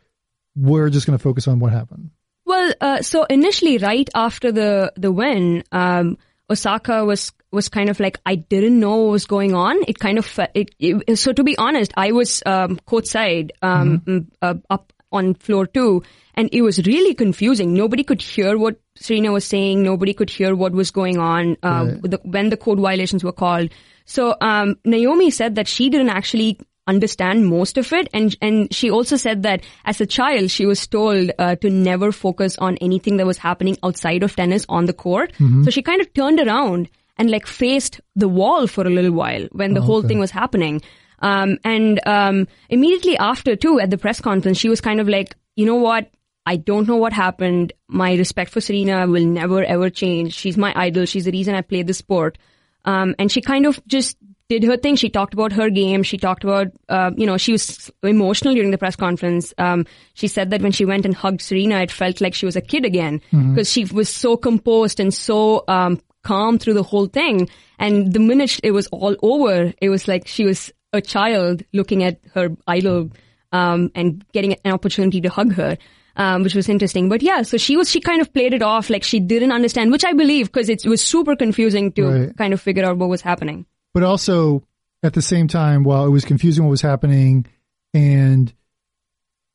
we're 0.57 0.91
just 0.91 1.07
going 1.07 1.19
to 1.19 1.23
focus 1.23 1.49
on 1.49 1.59
what 1.59 1.73
happened? 1.73 2.11
Well, 2.47 2.73
uh, 2.81 3.03
so 3.03 3.25
initially, 3.25 3.79
right 3.79 4.09
after 4.15 4.53
the 4.53 4.93
the 4.97 5.11
win, 5.11 5.65
um, 5.73 6.19
Osaka 6.51 7.05
was 7.05 7.33
was 7.51 7.69
kind 7.69 7.89
of 7.89 8.01
like 8.01 8.21
I 8.27 8.35
didn't 8.35 8.79
know 8.79 8.97
what 8.97 9.13
was 9.13 9.27
going 9.27 9.55
on. 9.55 9.77
It 9.89 9.99
kind 9.99 10.19
of 10.19 10.39
it, 10.55 10.75
it 10.79 11.17
so 11.17 11.33
to 11.33 11.43
be 11.43 11.57
honest, 11.57 11.93
I 11.97 12.13
was 12.13 12.43
um, 12.45 12.79
courtside 12.87 13.51
um, 13.63 14.01
mm-hmm. 14.01 14.19
uh, 14.43 14.55
up 14.69 14.93
on 15.15 15.35
floor 15.35 15.67
two, 15.67 16.03
and 16.35 16.51
it 16.53 16.63
was 16.63 16.85
really 16.87 17.15
confusing. 17.15 17.73
Nobody 17.73 18.05
could 18.05 18.21
hear 18.21 18.59
what 18.59 18.79
Serena 18.97 19.33
was 19.33 19.45
saying. 19.45 19.83
Nobody 19.83 20.13
could 20.13 20.31
hear 20.31 20.55
what 20.55 20.73
was 20.73 20.91
going 20.91 21.19
on 21.19 21.57
uh, 21.63 21.87
right. 21.87 22.03
the, 22.03 22.21
when 22.25 22.51
the 22.51 22.57
code 22.57 22.81
violations 22.81 23.25
were 23.25 23.33
called. 23.33 23.71
So 24.05 24.37
um, 24.41 24.77
Naomi 24.85 25.31
said 25.31 25.55
that 25.55 25.69
she 25.69 25.89
didn't 25.89 26.11
actually 26.11 26.59
understand 26.87 27.47
most 27.47 27.79
of 27.79 27.93
it. 27.93 28.09
And, 28.13 28.37
and 28.43 28.75
she 28.75 28.91
also 28.91 29.17
said 29.17 29.43
that 29.45 29.63
as 29.87 30.01
a 30.01 30.07
child, 30.07 30.51
she 30.51 30.67
was 30.67 30.87
told 30.87 31.31
uh, 31.39 31.57
to 31.57 31.71
never 31.71 32.13
focus 32.13 32.59
on 32.59 32.77
anything 32.79 33.17
that 33.17 33.27
was 33.27 33.39
happening 33.39 33.79
outside 33.83 34.23
of 34.23 34.37
tennis 34.37 34.67
on 34.69 34.85
the 34.85 34.93
court. 34.93 35.33
Mm-hmm. 35.39 35.65
So 35.65 35.71
she 35.71 35.83
kind 35.83 36.03
of 36.03 36.13
turned 36.13 36.41
around 36.41 36.91
and 37.17 37.31
like 37.31 37.47
faced 37.47 38.01
the 38.17 38.29
wall 38.29 38.67
for 38.67 38.87
a 38.87 38.91
little 38.91 39.13
while 39.13 39.49
when 39.53 39.73
the 39.73 39.81
oh, 39.81 39.85
whole 39.85 39.99
okay. 40.01 40.09
thing 40.09 40.19
was 40.19 40.31
happening. 40.31 40.83
Um, 41.21 41.59
and 41.65 42.01
um, 42.07 42.49
immediately 42.69 43.17
after, 43.17 43.57
too, 43.57 43.81
at 43.81 43.91
the 43.91 43.99
press 43.99 44.21
conference, 44.21 44.59
she 44.59 44.69
was 44.69 44.81
kind 44.81 45.01
of 45.01 45.09
like, 45.09 45.37
you 45.57 45.67
know 45.67 45.77
what? 45.77 46.11
I 46.47 46.57
don't 46.57 46.87
know 46.87 46.97
what 46.97 47.13
happened. 47.13 47.73
My 47.89 48.15
respect 48.15 48.51
for 48.51 48.61
Serena 48.61 49.07
will 49.07 49.25
never 49.25 49.65
ever 49.65 49.89
change. 49.89 50.35
She's 50.35 50.59
my 50.59 50.73
idol. 50.77 51.07
She's 51.07 51.25
the 51.25 51.33
reason 51.33 51.55
I 51.55 51.63
play 51.63 51.83
the 51.83 51.95
sport. 51.95 52.39
Um, 52.85 53.15
and 53.19 53.33
she 53.33 53.41
kind 53.41 53.65
of 53.65 53.81
just 53.87 54.19
did 54.49 54.63
her 54.65 54.77
thing. 54.77 54.97
She 54.97 55.09
talked 55.09 55.33
about 55.33 55.53
her 55.53 55.71
game. 55.71 56.03
She 56.03 56.19
talked 56.19 56.45
about, 56.45 56.67
uh, 56.89 57.13
you 57.17 57.27
know, 57.27 57.39
she 57.39 57.53
was 57.53 57.91
emotional 58.03 58.53
during 58.53 58.71
the 58.71 58.79
press 58.79 58.95
conference. 58.95 59.55
Um, 59.57 59.87
she 60.13 60.29
said 60.29 60.51
that 60.51 60.61
when 60.61 60.73
she 60.73 60.85
went 60.85 61.07
and 61.07 61.15
hugged 61.15 61.41
Serena, 61.41 61.81
it 61.81 61.91
felt 61.91 62.21
like 62.21 62.35
she 62.35 62.45
was 62.45 62.57
a 62.57 62.61
kid 62.61 62.85
again 62.85 63.23
because 63.31 63.69
mm-hmm. 63.71 63.89
she 63.89 63.95
was 63.95 64.11
so 64.11 64.37
composed 64.37 65.01
and 65.01 65.15
so 65.15 65.65
um, 65.67 65.99
calm 66.25 66.59
through 66.59 66.75
the 66.75 66.83
whole 66.83 67.07
thing. 67.07 67.49
And 67.79 68.13
the 68.13 68.21
minute 68.21 68.61
it 68.63 68.73
was 68.73 68.87
all 68.89 69.17
over, 69.23 69.73
it 69.81 69.89
was 69.89 70.07
like 70.07 70.27
she 70.27 70.45
was 70.45 70.71
a 70.95 71.03
child 71.03 71.63
looking 71.73 72.03
at 72.03 72.21
her 72.35 72.49
idol 72.67 73.11
um, 73.53 73.91
and 73.95 74.25
getting 74.33 74.57
an 74.65 74.73
opportunity 74.73 75.21
to 75.21 75.29
hug 75.29 75.53
her. 75.55 75.77
Um, 76.17 76.45
which 76.45 76.55
was 76.55 76.69
interesting. 76.69 77.09
But 77.09 77.23
yeah, 77.23 77.43
so 77.43 77.57
she 77.57 77.77
was, 77.77 77.91
she 77.91 77.99
kind 77.99 78.21
of 78.21 78.33
played 78.33 78.55
it 78.55 78.63
off 78.63 78.89
like 78.89 79.03
she 79.03 79.19
didn't 79.19 79.51
understand, 79.51 79.91
which 79.91 80.05
I 80.05 80.13
believe 80.13 80.47
because 80.47 80.69
it 80.69 80.87
was 80.87 81.03
super 81.03 81.35
confusing 81.35 81.91
to 81.95 82.05
right. 82.05 82.37
kind 82.37 82.55
of 82.55 82.61
figure 82.61 82.85
out 82.85 82.99
what 82.99 83.09
was 83.09 83.21
happening 83.21 83.67
but 83.95 84.03
also 84.03 84.67
at 85.03 85.15
the 85.15 85.23
same 85.23 85.49
time, 85.49 85.85
while 85.85 86.05
it 86.05 86.11
was 86.11 86.25
confusing 86.25 86.65
what 86.65 86.71
was 86.71 86.83
happening, 86.83 87.47
and 87.95 88.53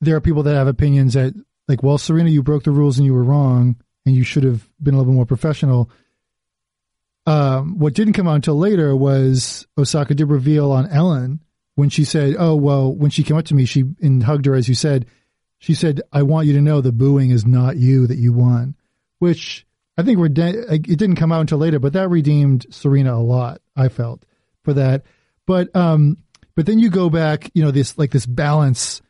there 0.01 0.15
are 0.15 0.22
people 0.22 0.43
that 0.43 0.55
have 0.55 0.67
opinions 0.67 1.13
that, 1.13 1.34
like, 1.67 1.84
well, 1.84 1.98
Serena, 1.98 2.29
you 2.29 2.41
broke 2.41 2.63
the 2.63 2.72
rules 2.72 2.98
and 2.98 3.05
you 3.05 3.13
were 3.13 3.24
wrong, 3.24 3.75
and 4.05 4.15
you 4.15 4.24
should 4.24 4.43
have 4.43 4.67
been 4.81 4.93
a 4.93 4.98
little 4.98 5.12
bit 5.12 5.15
more 5.15 5.25
professional. 5.25 5.91
Um, 7.29 7.77
what 7.77 7.93
didn't 7.93 8.13
come 8.13 8.27
out 8.27 8.33
until 8.33 8.57
later 8.57 8.95
was 8.95 9.67
Osaka 9.77 10.15
did 10.15 10.25
reveal 10.25 10.71
on 10.71 10.88
Ellen 10.88 11.41
when 11.75 11.89
she 11.89 12.03
said, 12.03 12.36
"Oh 12.39 12.55
well," 12.55 12.91
when 12.91 13.12
she 13.12 13.21
came 13.24 13.38
up 13.38 13.45
to 13.45 13.53
me, 13.53 13.65
she 13.65 13.83
and 14.01 14.24
hugged 14.24 14.48
her, 14.48 14.55
as 14.55 14.67
you 14.67 14.74
said. 14.74 15.05
She 15.59 15.75
said, 15.75 16.01
"I 16.12 16.24
want 16.24 16.48
you 16.48 16.53
to 16.53 16.62
know 16.62 16.81
the 16.81 16.91
booing 16.91 17.29
is 17.29 17.45
not 17.45 17.77
you 17.77 18.07
that 18.07 18.17
you 18.17 18.33
won," 18.33 18.75
which 19.19 19.67
I 19.95 20.01
think 20.01 20.17
it 20.19 20.74
didn't 20.74 21.17
come 21.17 21.31
out 21.31 21.41
until 21.41 21.59
later, 21.59 21.77
but 21.77 21.93
that 21.93 22.09
redeemed 22.09 22.65
Serena 22.71 23.13
a 23.13 23.21
lot. 23.21 23.62
I 23.75 23.89
felt 23.89 24.25
for 24.63 24.74
that. 24.74 25.03
But 25.45 25.75
um, 25.75 26.17
but 26.55 26.65
then 26.65 26.79
you 26.79 26.89
go 26.89 27.12
back, 27.12 27.51
you 27.53 27.63
know, 27.63 27.69
this 27.69 27.95
like 27.95 28.09
this 28.09 28.25
balance 28.25 29.03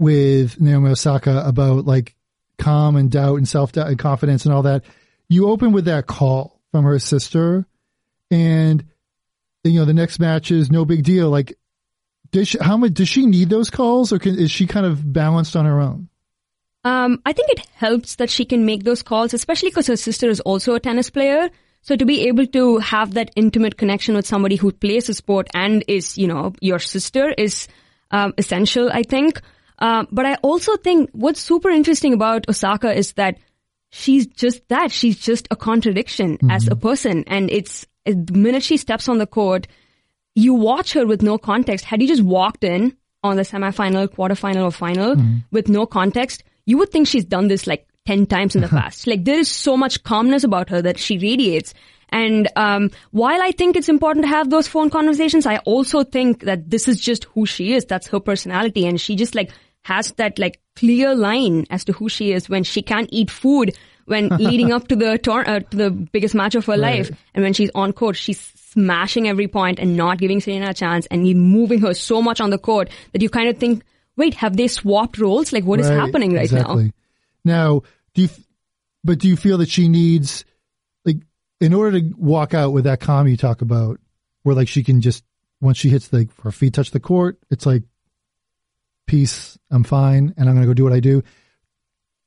with 0.00 0.60
Naomi 0.60 0.90
Osaka 0.90 1.44
about 1.46 1.86
like 1.86 2.16
calm 2.58 2.96
and 2.96 3.08
doubt 3.08 3.36
and 3.36 3.46
self 3.46 3.70
doubt 3.70 3.86
and 3.86 4.00
confidence 4.00 4.46
and 4.46 4.52
all 4.52 4.62
that. 4.62 4.84
You 5.28 5.48
open 5.48 5.70
with 5.70 5.84
that 5.84 6.08
call 6.08 6.61
from 6.72 6.84
her 6.84 6.98
sister, 6.98 7.66
and 8.30 8.84
you 9.62 9.78
know 9.78 9.84
the 9.84 9.94
next 9.94 10.18
match 10.18 10.50
is 10.50 10.70
no 10.70 10.84
big 10.84 11.04
deal. 11.04 11.30
Like, 11.30 11.56
does 12.32 12.48
she, 12.48 12.58
how 12.58 12.76
much 12.76 12.94
does 12.94 13.08
she 13.08 13.26
need 13.26 13.50
those 13.50 13.70
calls, 13.70 14.12
or 14.12 14.18
can, 14.18 14.38
is 14.38 14.50
she 14.50 14.66
kind 14.66 14.86
of 14.86 15.12
balanced 15.12 15.54
on 15.54 15.66
her 15.66 15.80
own? 15.80 16.08
Um, 16.84 17.22
I 17.24 17.32
think 17.32 17.50
it 17.50 17.60
helps 17.74 18.16
that 18.16 18.30
she 18.30 18.44
can 18.44 18.64
make 18.64 18.82
those 18.82 19.02
calls, 19.02 19.34
especially 19.34 19.68
because 19.68 19.86
her 19.86 19.96
sister 19.96 20.28
is 20.28 20.40
also 20.40 20.74
a 20.74 20.80
tennis 20.80 21.10
player. 21.10 21.50
So 21.82 21.96
to 21.96 22.04
be 22.04 22.28
able 22.28 22.46
to 22.46 22.78
have 22.78 23.14
that 23.14 23.30
intimate 23.36 23.76
connection 23.76 24.14
with 24.14 24.26
somebody 24.26 24.56
who 24.56 24.72
plays 24.72 25.08
a 25.08 25.14
sport 25.14 25.48
and 25.54 25.84
is, 25.88 26.16
you 26.16 26.26
know, 26.26 26.54
your 26.60 26.78
sister 26.78 27.30
is 27.30 27.68
um, 28.10 28.34
essential, 28.38 28.90
I 28.92 29.02
think. 29.02 29.40
Uh, 29.78 30.04
but 30.12 30.26
I 30.26 30.34
also 30.42 30.76
think 30.76 31.10
what's 31.12 31.40
super 31.40 31.70
interesting 31.70 32.12
about 32.12 32.48
Osaka 32.48 32.92
is 32.92 33.14
that 33.14 33.38
she's 33.92 34.26
just 34.26 34.66
that. 34.68 34.90
She's 34.90 35.18
just 35.18 35.46
a 35.50 35.56
contradiction 35.56 36.38
mm-hmm. 36.38 36.50
as 36.50 36.66
a 36.66 36.74
person. 36.74 37.22
And 37.28 37.50
it's 37.50 37.86
the 38.04 38.32
minute 38.32 38.64
she 38.64 38.76
steps 38.76 39.08
on 39.08 39.18
the 39.18 39.26
court, 39.26 39.68
you 40.34 40.54
watch 40.54 40.94
her 40.94 41.06
with 41.06 41.22
no 41.22 41.38
context. 41.38 41.84
Had 41.84 42.02
you 42.02 42.08
just 42.08 42.22
walked 42.22 42.64
in 42.64 42.96
on 43.22 43.36
the 43.36 43.42
semifinal, 43.42 44.08
quarterfinal, 44.08 44.64
or 44.64 44.70
final 44.72 45.14
mm-hmm. 45.14 45.38
with 45.52 45.68
no 45.68 45.86
context, 45.86 46.42
you 46.66 46.78
would 46.78 46.90
think 46.90 47.06
she's 47.06 47.24
done 47.24 47.48
this 47.48 47.66
like 47.66 47.86
10 48.06 48.26
times 48.26 48.56
in 48.56 48.62
the 48.62 48.68
past. 48.80 49.06
like 49.06 49.24
there 49.24 49.38
is 49.38 49.48
so 49.48 49.76
much 49.76 50.02
calmness 50.02 50.42
about 50.42 50.70
her 50.70 50.82
that 50.82 50.98
she 50.98 51.18
radiates. 51.18 51.74
And 52.08 52.48
um, 52.56 52.90
while 53.10 53.40
I 53.40 53.52
think 53.52 53.76
it's 53.76 53.88
important 53.88 54.24
to 54.24 54.28
have 54.28 54.50
those 54.50 54.68
phone 54.68 54.90
conversations, 54.90 55.46
I 55.46 55.58
also 55.58 56.02
think 56.02 56.44
that 56.44 56.68
this 56.68 56.88
is 56.88 57.00
just 57.00 57.24
who 57.24 57.46
she 57.46 57.72
is. 57.72 57.86
That's 57.86 58.06
her 58.08 58.20
personality, 58.20 58.86
and 58.86 59.00
she 59.00 59.16
just 59.16 59.34
like 59.34 59.50
has 59.84 60.12
that 60.12 60.38
like 60.38 60.60
clear 60.76 61.14
line 61.14 61.66
as 61.70 61.84
to 61.84 61.92
who 61.92 62.08
she 62.08 62.32
is 62.32 62.48
when 62.48 62.64
she 62.64 62.82
can't 62.82 63.08
eat 63.12 63.30
food 63.30 63.76
when 64.06 64.28
leading 64.38 64.72
up 64.72 64.88
to 64.88 64.96
the 64.96 65.18
tor- 65.18 65.48
uh, 65.48 65.60
to 65.60 65.76
the 65.76 65.90
biggest 65.90 66.34
match 66.34 66.54
of 66.54 66.66
her 66.66 66.72
right. 66.72 66.98
life, 66.98 67.10
and 67.34 67.44
when 67.44 67.52
she's 67.52 67.70
on 67.74 67.92
court, 67.92 68.16
she's 68.16 68.40
smashing 68.72 69.28
every 69.28 69.48
point 69.48 69.78
and 69.78 69.96
not 69.96 70.18
giving 70.18 70.40
Serena 70.40 70.70
a 70.70 70.74
chance, 70.74 71.06
and 71.06 71.22
moving 71.36 71.80
her 71.80 71.94
so 71.94 72.22
much 72.22 72.40
on 72.40 72.50
the 72.50 72.58
court 72.58 72.90
that 73.12 73.22
you 73.22 73.28
kind 73.28 73.48
of 73.48 73.58
think, 73.58 73.84
wait, 74.16 74.34
have 74.34 74.56
they 74.56 74.68
swapped 74.68 75.18
roles? 75.18 75.52
Like, 75.52 75.64
what 75.64 75.80
right. 75.80 75.84
is 75.84 75.90
happening 75.90 76.34
right 76.34 76.44
exactly. 76.44 76.92
now? 77.44 77.74
Now, 77.74 77.82
do 78.14 78.22
you, 78.22 78.28
but 79.04 79.18
do 79.18 79.28
you 79.28 79.36
feel 79.36 79.58
that 79.58 79.68
she 79.68 79.88
needs, 79.88 80.44
like, 81.04 81.18
in 81.60 81.74
order 81.74 82.00
to 82.00 82.14
walk 82.16 82.54
out 82.54 82.72
with 82.72 82.84
that 82.84 83.00
calm 83.00 83.28
you 83.28 83.36
talk 83.36 83.62
about, 83.62 84.00
where 84.42 84.54
like 84.54 84.68
she 84.68 84.82
can 84.82 85.00
just, 85.00 85.24
once 85.60 85.78
she 85.78 85.88
hits 85.88 86.08
the, 86.08 86.28
her 86.42 86.52
feet 86.52 86.74
touch 86.74 86.90
the 86.90 87.00
court, 87.00 87.38
it's 87.50 87.66
like, 87.66 87.82
peace, 89.12 89.58
I'm 89.70 89.84
fine, 89.84 90.32
and 90.38 90.48
I'm 90.48 90.54
going 90.54 90.66
to 90.66 90.66
go 90.66 90.72
do 90.72 90.84
what 90.84 90.94
I 90.94 91.00
do. 91.00 91.22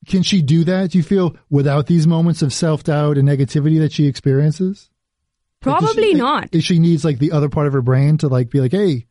Can 0.06 0.22
she 0.22 0.40
do 0.40 0.62
that? 0.64 0.92
Do 0.92 0.98
you 0.98 1.02
feel 1.02 1.36
without 1.50 1.88
these 1.88 2.06
moments 2.06 2.42
of 2.42 2.52
self 2.52 2.84
doubt 2.84 3.18
and 3.18 3.28
negativity 3.28 3.80
that 3.80 3.90
she 3.90 4.06
experiences? 4.06 4.88
Probably 5.60 5.88
like, 5.88 5.96
she, 5.96 6.14
not. 6.14 6.54
Like, 6.54 6.62
she 6.62 6.78
needs 6.78 7.04
like 7.04 7.18
the 7.18 7.32
other 7.32 7.48
part 7.48 7.66
of 7.66 7.72
her 7.72 7.82
brain 7.82 8.18
to 8.18 8.28
like 8.28 8.50
be 8.50 8.60
like, 8.60 8.70
hey. 8.70 9.08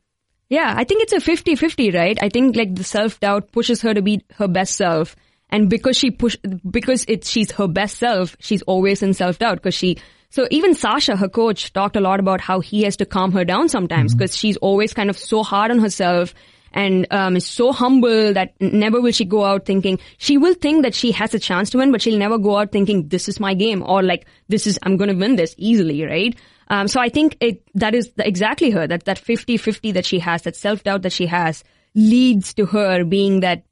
Yeah, 0.48 0.74
I 0.74 0.86
think 0.86 1.04
it's 1.04 1.12
a 1.12 1.18
50-50, 1.18 1.94
right? 1.94 2.18
I 2.22 2.30
think 2.30 2.56
like 2.56 2.76
the 2.76 2.86
self 2.86 3.20
doubt 3.20 3.52
pushes 3.52 3.82
her 3.82 3.94
to 3.94 4.02
be 4.02 4.24
her 4.36 4.48
best 4.48 4.76
self 4.76 5.18
and 5.50 5.70
because 5.70 5.98
she 5.98 6.12
push, 6.12 6.38
because 6.70 7.04
it's, 7.10 7.30
she's 7.30 7.52
her 7.52 7.68
best 7.68 7.98
self, 7.98 8.38
she's 8.40 8.62
always 8.62 9.04
in 9.04 9.14
self-doubt 9.14 9.58
because 9.58 9.76
she, 9.76 9.98
so 10.30 10.48
even 10.50 10.74
Sasha, 10.74 11.18
her 11.18 11.30
coach, 11.30 11.74
talked 11.74 11.98
a 11.98 12.02
lot 12.02 12.22
about 12.22 12.40
how 12.40 12.62
he 12.62 12.84
has 12.84 12.96
to 12.98 13.06
calm 13.06 13.34
her 13.34 13.44
down 13.44 13.68
sometimes 13.68 14.16
because 14.16 14.32
mm-hmm. 14.32 14.40
she's 14.48 14.58
always 14.58 14.94
kind 14.94 15.10
of 15.10 15.18
so 15.18 15.44
hard 15.44 15.72
on 15.72 15.80
herself 15.80 16.34
and 16.76 17.08
um, 17.12 17.38
is 17.38 17.46
so 17.48 17.72
humble 17.72 18.34
that 18.34 18.54
never 18.60 19.02
will 19.02 19.14
she 19.14 19.26
go 19.26 19.46
out 19.46 19.66
thinking 19.66 19.98
she 20.18 20.38
will 20.38 20.54
think 20.54 20.84
that 20.84 20.94
she 20.94 21.12
has 21.14 21.34
a 21.34 21.40
chance 21.40 21.72
to 21.72 21.80
win, 21.80 21.92
but 21.92 22.02
she'll 22.02 22.20
never 22.20 22.38
go 22.38 22.58
out 22.58 22.72
thinking 22.72 23.08
this 23.08 23.28
is 23.28 23.40
my 23.40 23.54
game 23.54 23.82
or 23.82 24.04
like 24.04 24.28
this 24.50 24.68
is 24.68 24.78
I'm 24.84 24.98
going 24.98 25.10
to 25.10 25.16
win 25.16 25.38
this 25.38 25.56
easily, 25.58 26.04
right? 26.04 26.36
Um, 26.68 26.88
so 26.88 27.00
I 27.00 27.10
think 27.10 27.38
it 27.40 27.64
that 27.76 27.96
is 27.96 28.12
exactly 28.18 28.70
her 28.72 28.86
that 28.86 29.06
that 29.06 29.18
50-50 29.18 29.94
that 29.94 30.06
she 30.06 30.20
has, 30.20 30.44
that 30.44 30.56
self 30.56 30.84
doubt 30.84 31.04
that 31.04 31.14
she 31.14 31.26
has, 31.28 31.64
leads 31.96 32.54
to 32.56 32.66
her 32.66 33.06
being 33.06 33.40
that 33.40 33.64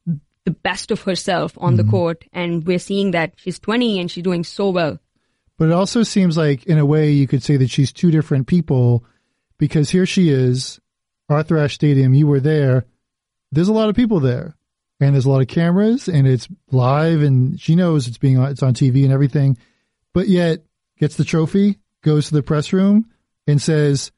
the 0.46 0.52
best 0.52 0.92
of 0.92 1.02
herself 1.02 1.58
on 1.58 1.74
mm-hmm. 1.74 1.86
the 1.86 1.92
court, 1.92 2.26
and 2.34 2.66
we're 2.66 2.80
seeing 2.80 3.12
that 3.12 3.34
she's 3.36 3.60
20 3.60 4.00
and 4.00 4.10
she's 4.12 4.24
doing 4.24 4.44
so 4.44 4.70
well. 4.70 5.00
But 5.58 5.70
it 5.70 5.74
also 5.74 6.04
seems 6.04 6.36
like, 6.36 6.66
in 6.66 6.78
a 6.78 6.86
way, 6.86 7.12
you 7.12 7.28
could 7.28 7.44
say 7.44 7.58
that 7.58 7.70
she's 7.70 7.94
two 7.94 8.12
different 8.12 8.48
people 8.48 9.06
because 9.58 9.90
here 9.90 10.06
she 10.06 10.30
is, 10.30 10.80
Arthur 11.30 11.58
Ashe 11.58 11.76
Stadium. 11.76 12.14
You 12.14 12.28
were 12.28 12.40
there. 12.40 12.86
There's 13.54 13.68
a 13.68 13.74
lot 13.74 13.90
of 13.90 13.96
people 13.96 14.20
there, 14.20 14.56
and 15.00 15.14
there's 15.14 15.26
a 15.26 15.30
lot 15.30 15.42
of 15.42 15.48
cameras, 15.48 16.08
and 16.08 16.28
it's 16.28 16.48
live, 16.72 17.22
and 17.22 17.60
she 17.60 17.76
knows 17.76 18.08
it's 18.08 18.18
being 18.18 18.42
it's 18.42 18.64
on 18.64 18.74
TV 18.74 19.04
and 19.04 19.14
everything. 19.14 19.58
But 20.14 20.28
yet, 20.28 20.64
gets 20.98 21.18
the 21.18 21.24
trophy, 21.24 21.80
goes 22.02 22.28
to 22.28 22.34
the 22.34 22.44
press 22.44 22.74
room, 22.74 23.10
and 23.48 23.62
says, 23.62 24.12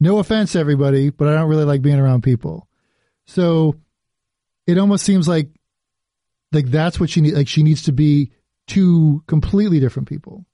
"No 0.00 0.18
offense, 0.18 0.54
everybody, 0.54 1.10
but 1.10 1.28
I 1.28 1.34
don't 1.34 1.48
really 1.48 1.64
like 1.64 1.82
being 1.82 1.98
around 1.98 2.22
people." 2.22 2.68
So 3.26 3.76
it 4.66 4.78
almost 4.78 5.04
seems 5.04 5.26
like 5.26 5.48
like 6.52 6.66
that's 6.66 7.00
what 7.00 7.10
she 7.10 7.20
need. 7.20 7.34
Like 7.34 7.48
she 7.48 7.62
needs 7.62 7.82
to 7.82 7.92
be 7.92 8.30
two 8.66 9.22
completely 9.26 9.80
different 9.80 10.08
people. 10.08 10.44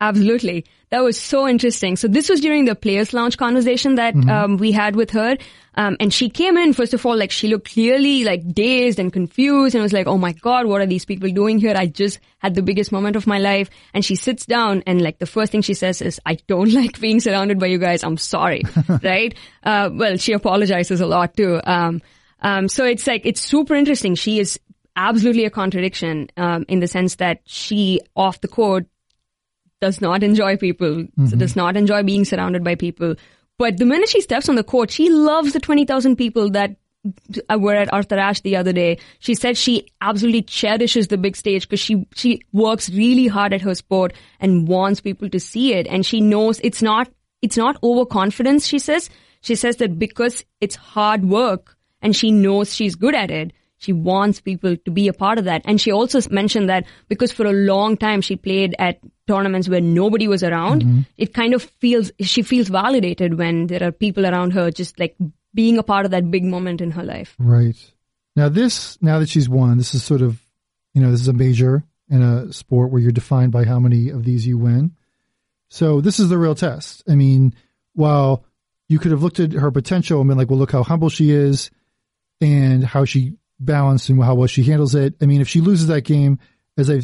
Absolutely. 0.00 0.64
That 0.90 1.02
was 1.02 1.20
so 1.20 1.48
interesting. 1.48 1.96
So 1.96 2.08
this 2.08 2.28
was 2.28 2.40
during 2.40 2.64
the 2.64 2.74
players 2.74 3.12
lounge 3.12 3.36
conversation 3.36 3.96
that 3.96 4.14
mm-hmm. 4.14 4.30
um, 4.30 4.56
we 4.56 4.70
had 4.72 4.94
with 4.94 5.10
her. 5.10 5.36
Um, 5.74 5.96
and 6.00 6.12
she 6.12 6.30
came 6.30 6.56
in, 6.56 6.72
first 6.72 6.94
of 6.94 7.04
all, 7.04 7.16
like 7.16 7.30
she 7.30 7.48
looked 7.48 7.72
clearly 7.72 8.24
like 8.24 8.52
dazed 8.52 8.98
and 8.98 9.12
confused 9.12 9.74
and 9.74 9.82
was 9.82 9.92
like, 9.92 10.06
Oh 10.06 10.16
my 10.16 10.32
God, 10.32 10.66
what 10.66 10.80
are 10.80 10.86
these 10.86 11.04
people 11.04 11.28
doing 11.30 11.58
here? 11.58 11.74
I 11.76 11.86
just 11.86 12.20
had 12.38 12.54
the 12.54 12.62
biggest 12.62 12.90
moment 12.90 13.16
of 13.16 13.26
my 13.26 13.38
life. 13.38 13.70
And 13.92 14.04
she 14.04 14.14
sits 14.14 14.46
down 14.46 14.82
and 14.86 15.02
like 15.02 15.18
the 15.18 15.26
first 15.26 15.52
thing 15.52 15.62
she 15.62 15.74
says 15.74 16.00
is, 16.00 16.20
I 16.24 16.36
don't 16.46 16.72
like 16.72 17.00
being 17.00 17.20
surrounded 17.20 17.58
by 17.58 17.66
you 17.66 17.78
guys. 17.78 18.04
I'm 18.04 18.16
sorry. 18.16 18.62
right? 19.02 19.34
Uh, 19.62 19.90
well, 19.92 20.16
she 20.16 20.32
apologizes 20.32 21.00
a 21.00 21.06
lot 21.06 21.36
too. 21.36 21.60
Um, 21.64 22.02
um, 22.40 22.68
so 22.68 22.84
it's 22.84 23.06
like, 23.06 23.22
it's 23.26 23.40
super 23.40 23.74
interesting. 23.74 24.14
She 24.14 24.38
is 24.38 24.60
absolutely 24.94 25.44
a 25.44 25.50
contradiction, 25.50 26.28
um, 26.36 26.64
in 26.68 26.80
the 26.80 26.86
sense 26.86 27.16
that 27.16 27.40
she 27.44 28.00
off 28.16 28.40
the 28.40 28.48
court 28.48 28.86
does 29.80 30.00
not 30.00 30.22
enjoy 30.22 30.56
people, 30.56 30.88
mm-hmm. 30.88 31.38
does 31.38 31.56
not 31.56 31.76
enjoy 31.76 32.02
being 32.02 32.24
surrounded 32.24 32.64
by 32.64 32.74
people. 32.74 33.14
But 33.58 33.78
the 33.78 33.84
minute 33.84 34.08
she 34.08 34.20
steps 34.20 34.48
on 34.48 34.54
the 34.54 34.64
court, 34.64 34.90
she 34.90 35.10
loves 35.10 35.52
the 35.52 35.60
20,000 35.60 36.16
people 36.16 36.50
that 36.50 36.76
were 37.56 37.74
at 37.74 37.92
Arthur 37.92 38.18
Ashe 38.18 38.40
the 38.40 38.56
other 38.56 38.72
day. 38.72 38.98
She 39.18 39.34
said 39.34 39.56
she 39.56 39.88
absolutely 40.00 40.42
cherishes 40.42 41.08
the 41.08 41.18
big 41.18 41.36
stage 41.36 41.68
because 41.68 41.80
she, 41.80 42.06
she 42.14 42.42
works 42.52 42.90
really 42.90 43.26
hard 43.26 43.52
at 43.52 43.62
her 43.62 43.74
sport 43.74 44.12
and 44.40 44.68
wants 44.68 45.00
people 45.00 45.28
to 45.30 45.40
see 45.40 45.74
it. 45.74 45.86
And 45.86 46.04
she 46.04 46.20
knows 46.20 46.60
it's 46.62 46.82
not, 46.82 47.08
it's 47.42 47.56
not 47.56 47.78
overconfidence, 47.82 48.66
she 48.66 48.78
says. 48.78 49.10
She 49.40 49.54
says 49.54 49.76
that 49.76 49.98
because 49.98 50.44
it's 50.60 50.76
hard 50.76 51.24
work 51.24 51.76
and 52.02 52.14
she 52.14 52.30
knows 52.30 52.74
she's 52.74 52.96
good 52.96 53.14
at 53.14 53.30
it, 53.30 53.52
she 53.76 53.92
wants 53.92 54.40
people 54.40 54.76
to 54.76 54.90
be 54.90 55.06
a 55.06 55.12
part 55.12 55.38
of 55.38 55.44
that. 55.44 55.62
And 55.64 55.80
she 55.80 55.92
also 55.92 56.20
mentioned 56.30 56.68
that 56.68 56.84
because 57.08 57.30
for 57.32 57.46
a 57.46 57.52
long 57.52 57.96
time 57.96 58.20
she 58.20 58.34
played 58.34 58.74
at 58.78 58.98
tournaments 59.28 59.68
where 59.68 59.80
nobody 59.80 60.26
was 60.26 60.42
around, 60.42 60.82
mm-hmm. 60.82 61.00
it 61.16 61.32
kind 61.32 61.54
of 61.54 61.62
feels, 61.62 62.10
she 62.20 62.42
feels 62.42 62.68
validated 62.68 63.38
when 63.38 63.68
there 63.68 63.84
are 63.84 63.92
people 63.92 64.26
around 64.26 64.54
her 64.54 64.72
just 64.72 64.98
like 64.98 65.14
being 65.54 65.78
a 65.78 65.84
part 65.84 66.04
of 66.04 66.10
that 66.10 66.30
big 66.30 66.44
moment 66.44 66.80
in 66.80 66.90
her 66.90 67.04
life. 67.04 67.36
Right. 67.38 67.76
Now 68.34 68.48
this, 68.48 69.00
now 69.00 69.20
that 69.20 69.28
she's 69.28 69.48
won, 69.48 69.78
this 69.78 69.94
is 69.94 70.02
sort 70.02 70.22
of, 70.22 70.40
you 70.94 71.02
know, 71.02 71.12
this 71.12 71.20
is 71.20 71.28
a 71.28 71.32
major 71.32 71.84
in 72.10 72.22
a 72.22 72.52
sport 72.52 72.90
where 72.90 73.00
you're 73.00 73.12
defined 73.12 73.52
by 73.52 73.64
how 73.64 73.78
many 73.78 74.08
of 74.08 74.24
these 74.24 74.46
you 74.46 74.58
win. 74.58 74.96
So 75.68 76.00
this 76.00 76.18
is 76.18 76.28
the 76.28 76.38
real 76.38 76.54
test. 76.54 77.02
I 77.06 77.14
mean, 77.14 77.54
while 77.94 78.44
you 78.88 78.98
could 78.98 79.12
have 79.12 79.22
looked 79.22 79.38
at 79.38 79.52
her 79.52 79.70
potential 79.70 80.20
and 80.20 80.28
been 80.28 80.38
like, 80.38 80.48
well, 80.48 80.58
look 80.58 80.72
how 80.72 80.82
humble 80.82 81.10
she 81.10 81.30
is 81.30 81.70
and 82.40 82.82
how 82.82 83.04
she 83.04 83.34
balanced 83.60 84.08
and 84.08 84.22
how 84.22 84.34
well 84.34 84.46
she 84.46 84.62
handles 84.62 84.94
it. 84.94 85.14
I 85.20 85.26
mean, 85.26 85.40
if 85.40 85.48
she 85.48 85.60
loses 85.60 85.88
that 85.88 86.02
game, 86.02 86.38
as 86.78 86.88
I, 86.88 87.02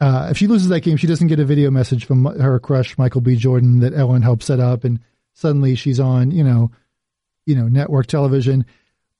uh, 0.00 0.28
if 0.30 0.38
she 0.38 0.46
loses 0.46 0.68
that 0.68 0.80
game, 0.80 0.96
she 0.96 1.06
doesn't 1.06 1.26
get 1.26 1.40
a 1.40 1.44
video 1.44 1.70
message 1.70 2.04
from 2.04 2.24
her 2.24 2.58
crush 2.60 2.96
Michael 2.98 3.20
B. 3.20 3.36
Jordan 3.36 3.80
that 3.80 3.94
Ellen 3.94 4.22
helped 4.22 4.44
set 4.44 4.60
up, 4.60 4.84
and 4.84 5.00
suddenly 5.34 5.74
she's 5.74 5.98
on, 5.98 6.30
you 6.30 6.44
know, 6.44 6.70
you 7.46 7.56
know, 7.56 7.66
network 7.66 8.06
television. 8.06 8.64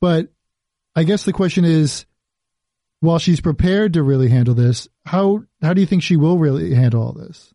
But 0.00 0.28
I 0.94 1.02
guess 1.02 1.24
the 1.24 1.32
question 1.32 1.64
is, 1.64 2.06
while 3.00 3.18
she's 3.18 3.40
prepared 3.40 3.94
to 3.94 4.02
really 4.02 4.28
handle 4.28 4.54
this, 4.54 4.88
how 5.04 5.44
how 5.60 5.74
do 5.74 5.80
you 5.80 5.86
think 5.86 6.02
she 6.02 6.16
will 6.16 6.38
really 6.38 6.74
handle 6.74 7.02
all 7.02 7.12
this? 7.12 7.52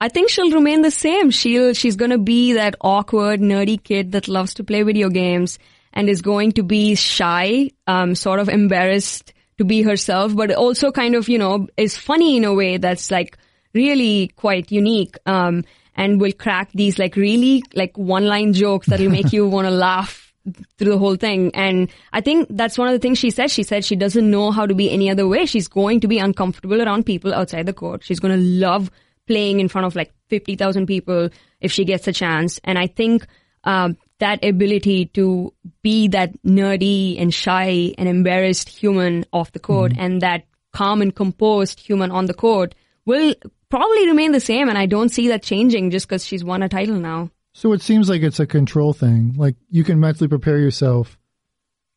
I 0.00 0.08
think 0.08 0.30
she'll 0.30 0.50
remain 0.50 0.82
the 0.82 0.90
same. 0.90 1.30
She'll 1.30 1.74
she's 1.74 1.96
gonna 1.96 2.18
be 2.18 2.54
that 2.54 2.76
awkward, 2.80 3.40
nerdy 3.40 3.82
kid 3.82 4.12
that 4.12 4.28
loves 4.28 4.54
to 4.54 4.64
play 4.64 4.82
video 4.82 5.10
games 5.10 5.58
and 5.92 6.08
is 6.08 6.22
going 6.22 6.52
to 6.52 6.62
be 6.62 6.94
shy, 6.94 7.70
um, 7.86 8.14
sort 8.14 8.40
of 8.40 8.48
embarrassed 8.48 9.31
to 9.58 9.64
be 9.64 9.82
herself, 9.82 10.34
but 10.34 10.50
also 10.52 10.90
kind 10.90 11.14
of, 11.14 11.28
you 11.28 11.38
know, 11.38 11.66
is 11.76 11.96
funny 11.96 12.36
in 12.36 12.44
a 12.44 12.54
way 12.54 12.76
that's 12.78 13.10
like 13.10 13.38
really 13.74 14.28
quite 14.36 14.70
unique. 14.72 15.16
Um, 15.26 15.64
and 15.94 16.20
will 16.20 16.32
crack 16.32 16.70
these 16.72 16.98
like 16.98 17.16
really 17.16 17.62
like 17.74 17.96
one 17.96 18.26
line 18.26 18.52
jokes 18.52 18.86
that'll 18.86 19.10
make 19.10 19.32
you 19.32 19.46
want 19.46 19.66
to 19.66 19.70
laugh 19.88 20.32
through 20.78 20.92
the 20.92 20.98
whole 20.98 21.16
thing. 21.16 21.54
And 21.54 21.90
I 22.12 22.20
think 22.20 22.48
that's 22.50 22.78
one 22.78 22.88
of 22.88 22.92
the 22.92 22.98
things 22.98 23.18
she 23.18 23.30
said. 23.30 23.50
She 23.50 23.62
said 23.62 23.84
she 23.84 23.96
doesn't 23.96 24.28
know 24.28 24.50
how 24.50 24.66
to 24.66 24.74
be 24.74 24.90
any 24.90 25.10
other 25.10 25.26
way. 25.28 25.46
She's 25.46 25.68
going 25.68 26.00
to 26.00 26.08
be 26.08 26.18
uncomfortable 26.18 26.82
around 26.82 27.06
people 27.06 27.32
outside 27.32 27.66
the 27.66 27.72
court. 27.72 28.04
She's 28.04 28.20
going 28.20 28.36
to 28.36 28.44
love 28.44 28.90
playing 29.26 29.60
in 29.60 29.68
front 29.68 29.86
of 29.86 29.94
like 29.94 30.12
50,000 30.30 30.86
people 30.86 31.28
if 31.60 31.70
she 31.70 31.84
gets 31.84 32.08
a 32.08 32.12
chance. 32.12 32.58
And 32.64 32.78
I 32.78 32.88
think, 32.88 33.26
um, 33.64 33.96
that 34.22 34.44
ability 34.44 35.06
to 35.06 35.52
be 35.82 36.06
that 36.06 36.40
nerdy 36.44 37.20
and 37.20 37.34
shy 37.34 37.92
and 37.98 38.08
embarrassed 38.08 38.68
human 38.68 39.24
off 39.32 39.50
the 39.50 39.58
court 39.58 39.90
mm-hmm. 39.90 40.00
and 40.00 40.20
that 40.20 40.44
calm 40.72 41.02
and 41.02 41.12
composed 41.14 41.80
human 41.80 42.12
on 42.12 42.26
the 42.26 42.34
court 42.34 42.76
will 43.04 43.34
probably 43.68 44.06
remain 44.06 44.30
the 44.30 44.38
same. 44.38 44.68
And 44.68 44.78
I 44.78 44.86
don't 44.86 45.08
see 45.08 45.26
that 45.28 45.42
changing 45.42 45.90
just 45.90 46.06
because 46.08 46.24
she's 46.24 46.44
won 46.44 46.62
a 46.62 46.68
title 46.68 47.00
now. 47.00 47.30
So 47.52 47.72
it 47.72 47.82
seems 47.82 48.08
like 48.08 48.22
it's 48.22 48.38
a 48.38 48.46
control 48.46 48.92
thing. 48.92 49.34
Like 49.36 49.56
you 49.68 49.82
can 49.82 49.98
mentally 49.98 50.28
prepare 50.28 50.58
yourself, 50.58 51.18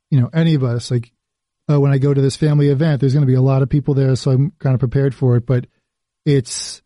you 0.10 0.20
know, 0.20 0.32
any 0.34 0.56
of 0.56 0.64
us, 0.64 0.90
like, 0.90 1.12
oh, 1.70 1.80
when 1.80 1.94
I 1.94 2.00
go 2.00 2.12
to 2.12 2.22
this 2.22 2.36
family 2.36 2.70
event, 2.70 3.02
there's 3.02 3.14
going 3.14 3.26
to 3.26 3.32
be 3.32 3.36
a 3.36 3.42
lot 3.42 3.62
of 3.62 3.70
people 3.70 3.94
there. 3.94 4.16
So 4.16 4.32
I'm 4.32 4.52
kind 4.58 4.74
of 4.74 4.80
prepared 4.80 5.14
for 5.14 5.36
it. 5.36 5.46
But 5.46 5.68
it's 6.26 6.82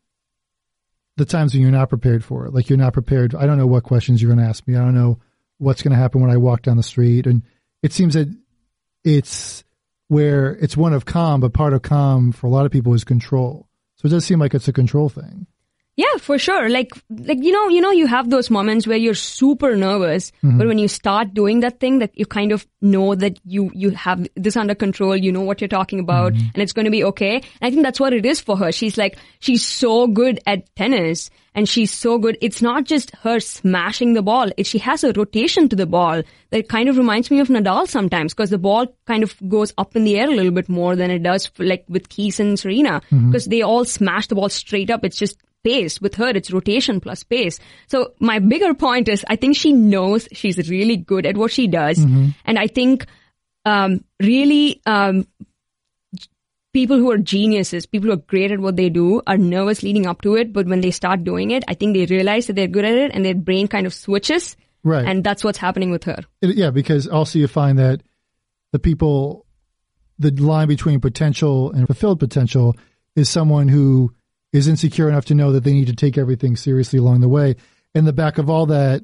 the 1.16 1.24
times 1.24 1.54
when 1.54 1.62
you're 1.62 1.72
not 1.72 1.88
prepared 1.88 2.26
for 2.26 2.46
it. 2.46 2.54
Like 2.54 2.68
you're 2.68 2.78
not 2.78 2.92
prepared. 2.92 3.36
I 3.36 3.46
don't 3.46 3.58
know 3.58 3.68
what 3.68 3.84
questions 3.86 4.22
you're 4.22 4.34
going 4.34 4.44
to 4.44 4.50
ask 4.50 4.68
me. 4.68 4.76
I 4.76 4.80
don't 4.80 4.96
know 4.96 5.20
what's 5.60 5.84
going 5.84 5.92
to 5.92 5.98
happen 5.98 6.22
when 6.22 6.32
I 6.32 6.38
walk 6.38 6.64
down 6.64 6.78
the 6.78 6.84
street. 6.84 7.28
And 7.28 7.44
it 7.84 7.94
seems 7.94 8.16
that 8.16 8.36
it's 9.04 9.64
where 10.08 10.56
it's 10.56 10.76
one 10.76 10.94
of 10.94 11.06
calm, 11.06 11.40
but 11.40 11.54
part 11.54 11.74
of 11.74 11.84
calm 11.84 12.32
for 12.32 12.48
a 12.48 12.50
lot 12.50 12.66
of 12.66 12.72
people 12.72 12.94
is 12.96 13.04
control. 13.04 13.70
So 13.98 14.08
it 14.08 14.10
does 14.10 14.26
seem 14.26 14.40
like 14.40 14.54
it's 14.56 14.68
a 14.68 14.74
control 14.74 15.10
thing. 15.10 15.46
Yeah, 16.00 16.16
for 16.18 16.40
sure. 16.40 16.70
Like, 16.70 16.92
like, 17.10 17.44
you 17.44 17.52
know, 17.52 17.68
you 17.68 17.82
know, 17.82 17.92
you 17.92 18.08
have 18.08 18.30
those 18.30 18.50
moments 18.50 18.88
where 18.88 18.96
you're 18.96 19.14
super 19.14 19.76
nervous, 19.76 20.32
mm-hmm. 20.42 20.58
but 20.58 20.66
when 20.66 20.78
you 20.78 20.88
start 20.88 21.34
doing 21.34 21.60
that 21.60 21.82
thing 21.82 22.00
that 22.00 22.18
you 22.18 22.26
kind 22.26 22.54
of 22.54 22.66
know 22.82 23.16
that 23.16 23.38
you, 23.44 23.70
you 23.74 23.90
have 23.90 24.26
this 24.38 24.56
under 24.56 24.76
control, 24.76 25.14
you 25.14 25.30
know 25.30 25.42
what 25.42 25.60
you're 25.60 25.68
talking 25.68 26.00
about, 26.00 26.32
mm-hmm. 26.32 26.52
and 26.54 26.64
it's 26.64 26.72
going 26.72 26.86
to 26.86 26.92
be 26.92 27.04
okay. 27.04 27.36
And 27.36 27.44
I 27.62 27.70
think 27.70 27.84
that's 27.84 28.00
what 28.00 28.14
it 28.14 28.26
is 28.26 28.40
for 28.40 28.56
her. 28.56 28.72
She's 28.72 28.98
like, 28.98 29.18
she's 29.42 29.66
so 29.66 30.08
good 30.08 30.40
at 30.48 30.74
tennis 30.78 31.30
and 31.54 31.68
she's 31.68 31.92
so 31.92 32.18
good. 32.18 32.38
It's 32.40 32.62
not 32.62 32.86
just 32.86 33.14
her 33.18 33.42
smashing 33.42 34.14
the 34.14 34.22
ball. 34.22 34.52
It, 34.56 34.68
she 34.68 34.78
has 34.78 35.04
a 35.04 35.12
rotation 35.12 35.68
to 35.68 35.76
the 35.76 35.86
ball 35.86 36.22
that 36.52 36.70
kind 36.70 36.88
of 36.88 36.98
reminds 36.98 37.30
me 37.30 37.42
of 37.42 37.50
Nadal 37.50 37.90
sometimes 37.90 38.34
because 38.34 38.52
the 38.52 38.58
ball 38.58 38.88
kind 39.06 39.22
of 39.22 39.36
goes 39.50 39.74
up 39.78 39.98
in 39.98 40.06
the 40.06 40.18
air 40.18 40.30
a 40.30 40.34
little 40.34 40.54
bit 40.54 40.70
more 40.70 40.96
than 40.96 41.12
it 41.12 41.24
does 41.24 41.48
for, 41.48 41.66
like 41.66 41.84
with 41.90 42.08
Keys 42.08 42.40
and 42.40 42.58
Serena 42.58 43.02
because 43.10 43.44
mm-hmm. 43.44 43.50
they 43.50 43.62
all 43.64 43.84
smash 43.84 44.28
the 44.28 44.36
ball 44.36 44.48
straight 44.48 44.90
up. 44.90 45.04
It's 45.04 45.18
just 45.18 45.38
pace. 45.64 46.02
With 46.02 46.16
her, 46.16 46.30
it's 46.30 46.52
rotation 46.52 47.00
plus 47.00 47.24
pace. 47.24 47.60
So 47.88 48.14
my 48.20 48.40
bigger 48.40 48.74
point 48.74 49.08
is 49.08 49.26
I 49.28 49.36
think 49.36 49.56
she 49.56 49.72
knows 49.72 50.28
she's 50.32 50.70
really 50.70 50.98
good 50.98 51.26
at 51.26 51.38
what 51.38 51.52
she 51.52 51.68
does. 51.68 52.00
Mm-hmm. 52.00 52.30
And 52.46 52.60
I 52.60 52.68
think, 52.68 53.06
um, 53.66 54.04
really, 54.20 54.82
um, 54.86 55.28
people 56.74 56.98
who 56.98 57.12
are 57.12 57.18
geniuses, 57.18 57.86
people 57.86 58.08
who 58.08 58.14
are 58.14 58.24
great 58.28 58.52
at 58.52 58.60
what 58.60 58.76
they 58.76 58.90
do 58.90 59.22
are 59.26 59.38
nervous 59.38 59.84
leading 59.84 60.06
up 60.06 60.22
to 60.22 60.36
it. 60.36 60.54
But 60.54 60.68
when 60.68 60.82
they 60.82 60.92
start 60.92 61.24
doing 61.24 61.52
it, 61.52 61.64
I 61.68 61.74
think 61.74 61.96
they 61.96 62.06
realize 62.06 62.48
that 62.48 62.56
they're 62.56 62.68
good 62.68 62.86
at 62.86 62.94
it 62.94 63.12
and 63.14 63.26
their 63.26 63.36
brain 63.36 63.68
kind 63.68 63.88
of 63.88 63.94
switches. 63.94 64.56
Right. 64.84 65.06
And 65.06 65.24
that's 65.24 65.44
what's 65.44 65.58
happening 65.58 65.92
with 65.92 66.04
her. 66.06 66.20
It, 66.42 66.56
yeah, 66.56 66.72
because 66.72 67.08
also 67.08 67.40
you 67.40 67.48
find 67.48 67.80
that 67.80 68.02
the 68.72 68.80
people, 68.80 69.46
the 70.20 70.32
line 70.32 70.68
between 70.68 71.02
potential 71.02 71.72
and 71.72 71.86
fulfilled 71.88 72.20
potential 72.20 72.76
is 73.16 73.30
someone 73.30 73.68
who 73.68 74.14
is 74.52 74.68
insecure 74.68 75.10
enough 75.10 75.26
to 75.26 75.36
know 75.36 75.52
that 75.52 75.64
they 75.64 75.74
need 75.74 75.88
to 75.88 75.96
take 75.96 76.18
everything 76.18 76.56
seriously 76.56 77.00
along 77.00 77.22
the 77.22 77.30
way. 77.30 77.56
In 77.94 78.06
the 78.06 78.14
back 78.14 78.38
of 78.38 78.50
all 78.50 78.66
that, 78.68 79.04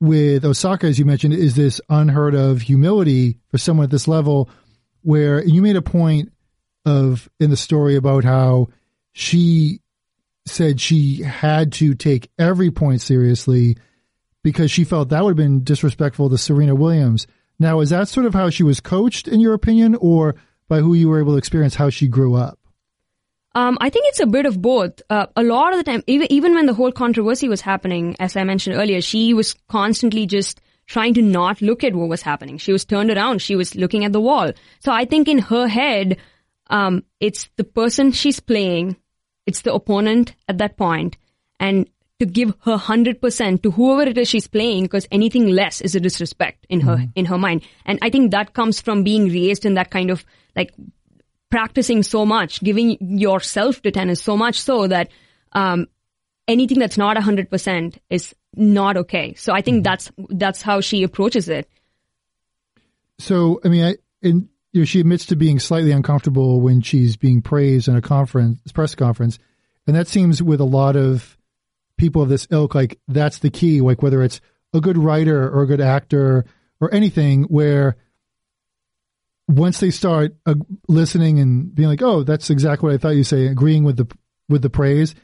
with 0.00 0.44
Osaka, 0.44 0.86
as 0.86 0.98
you 0.98 1.04
mentioned, 1.04 1.34
is 1.34 1.54
this 1.54 1.80
unheard 1.88 2.34
of 2.34 2.62
humility 2.62 3.38
for 3.48 3.58
someone 3.58 3.84
at 3.84 3.90
this 3.90 4.08
level 4.08 4.50
where 5.02 5.44
you 5.44 5.62
made 5.62 5.76
a 5.76 5.82
point 5.82 6.32
of 6.84 7.28
in 7.38 7.50
the 7.50 7.56
story 7.56 7.96
about 7.96 8.24
how 8.24 8.68
she 9.12 9.80
said 10.46 10.80
she 10.80 11.22
had 11.22 11.72
to 11.72 11.94
take 11.94 12.30
every 12.38 12.70
point 12.70 13.00
seriously 13.00 13.76
because 14.42 14.70
she 14.70 14.82
felt 14.82 15.10
that 15.10 15.22
would 15.22 15.30
have 15.30 15.36
been 15.36 15.62
disrespectful 15.62 16.28
to 16.28 16.36
Serena 16.38 16.74
Williams. 16.74 17.26
Now, 17.58 17.78
is 17.80 17.90
that 17.90 18.08
sort 18.08 18.26
of 18.26 18.34
how 18.34 18.50
she 18.50 18.64
was 18.64 18.80
coached, 18.80 19.28
in 19.28 19.38
your 19.38 19.54
opinion, 19.54 19.94
or 19.94 20.34
by 20.68 20.80
who 20.80 20.94
you 20.94 21.08
were 21.08 21.20
able 21.20 21.32
to 21.32 21.38
experience 21.38 21.76
how 21.76 21.90
she 21.90 22.08
grew 22.08 22.34
up? 22.34 22.58
Um, 23.54 23.76
I 23.80 23.90
think 23.90 24.06
it's 24.08 24.20
a 24.20 24.26
bit 24.26 24.46
of 24.46 24.62
both. 24.62 25.02
Uh, 25.10 25.26
a 25.36 25.42
lot 25.42 25.72
of 25.72 25.78
the 25.78 25.84
time, 25.84 26.02
even, 26.06 26.32
even 26.32 26.54
when 26.54 26.66
the 26.66 26.74
whole 26.74 26.92
controversy 26.92 27.48
was 27.48 27.60
happening, 27.60 28.16
as 28.18 28.36
I 28.36 28.44
mentioned 28.44 28.76
earlier, 28.76 29.00
she 29.00 29.34
was 29.34 29.54
constantly 29.68 30.26
just 30.26 30.60
trying 30.86 31.14
to 31.14 31.22
not 31.22 31.60
look 31.60 31.84
at 31.84 31.94
what 31.94 32.08
was 32.08 32.22
happening. 32.22 32.58
She 32.58 32.72
was 32.72 32.84
turned 32.84 33.10
around. 33.10 33.42
She 33.42 33.56
was 33.56 33.74
looking 33.74 34.04
at 34.04 34.12
the 34.12 34.20
wall. 34.20 34.52
So 34.80 34.92
I 34.92 35.04
think 35.04 35.28
in 35.28 35.38
her 35.38 35.66
head, 35.66 36.16
um, 36.68 37.04
it's 37.20 37.48
the 37.56 37.64
person 37.64 38.12
she's 38.12 38.40
playing, 38.40 38.96
it's 39.46 39.62
the 39.62 39.74
opponent 39.74 40.34
at 40.48 40.58
that 40.58 40.76
point, 40.76 41.18
and 41.60 41.88
to 42.18 42.26
give 42.26 42.54
her 42.60 42.76
100% 42.76 43.62
to 43.62 43.70
whoever 43.72 44.08
it 44.08 44.16
is 44.16 44.28
she's 44.28 44.46
playing 44.46 44.84
because 44.84 45.08
anything 45.10 45.48
less 45.48 45.80
is 45.80 45.96
a 45.96 46.00
disrespect 46.00 46.64
in 46.68 46.80
her 46.80 47.04
in 47.16 47.24
her 47.24 47.36
mind 47.36 47.64
and 47.84 47.98
i 48.00 48.10
think 48.10 48.30
that 48.30 48.52
comes 48.54 48.80
from 48.80 49.02
being 49.02 49.24
raised 49.24 49.66
in 49.66 49.74
that 49.74 49.90
kind 49.90 50.08
of 50.08 50.24
like 50.54 50.72
practicing 51.52 52.02
so 52.02 52.24
much 52.24 52.60
giving 52.64 52.96
yourself 53.18 53.82
to 53.82 53.90
tennis 53.90 54.22
so 54.22 54.38
much 54.38 54.58
so 54.58 54.88
that 54.88 55.10
um, 55.52 55.86
anything 56.48 56.78
that's 56.78 56.96
not 56.96 57.14
100% 57.16 57.98
is 58.08 58.34
not 58.56 58.96
okay. 58.96 59.34
So 59.34 59.52
i 59.52 59.60
think 59.60 59.84
that's 59.84 60.10
that's 60.30 60.62
how 60.62 60.80
she 60.80 61.02
approaches 61.02 61.48
it. 61.48 61.68
So, 63.18 63.60
I 63.64 63.68
mean, 63.68 63.84
I, 63.84 63.94
you 64.22 64.48
know, 64.72 64.84
she 64.84 65.00
admits 65.00 65.26
to 65.26 65.36
being 65.36 65.58
slightly 65.58 65.92
uncomfortable 65.92 66.60
when 66.60 66.80
she's 66.80 67.16
being 67.16 67.42
praised 67.42 67.86
in 67.86 67.96
a 67.96 68.02
conference, 68.02 68.60
press 68.72 68.94
conference, 68.94 69.38
and 69.86 69.94
that 69.94 70.08
seems 70.08 70.42
with 70.42 70.60
a 70.60 70.64
lot 70.80 70.96
of 70.96 71.36
people 71.98 72.22
of 72.22 72.28
this 72.28 72.48
ilk, 72.50 72.74
like 72.74 72.98
that's 73.08 73.38
the 73.38 73.50
key. 73.50 73.80
Like 73.80 74.02
whether 74.02 74.22
it's 74.22 74.40
a 74.72 74.80
good 74.80 74.96
writer 74.96 75.48
or 75.48 75.62
a 75.62 75.66
good 75.66 75.80
actor 75.82 76.46
or 76.80 76.92
anything, 76.92 77.44
where 77.44 77.96
once 79.52 79.80
they 79.80 79.90
start 79.90 80.34
uh, 80.46 80.54
listening 80.88 81.38
and 81.38 81.74
being 81.74 81.88
like, 81.88 82.02
"Oh, 82.02 82.22
that's 82.22 82.50
exactly 82.50 82.88
what 82.88 82.94
I 82.94 82.98
thought 82.98 83.16
you 83.16 83.24
say," 83.24 83.46
agreeing 83.46 83.84
with 83.84 83.96
the 83.96 84.06
with 84.48 84.62
the 84.62 84.70
praise, 84.70 85.14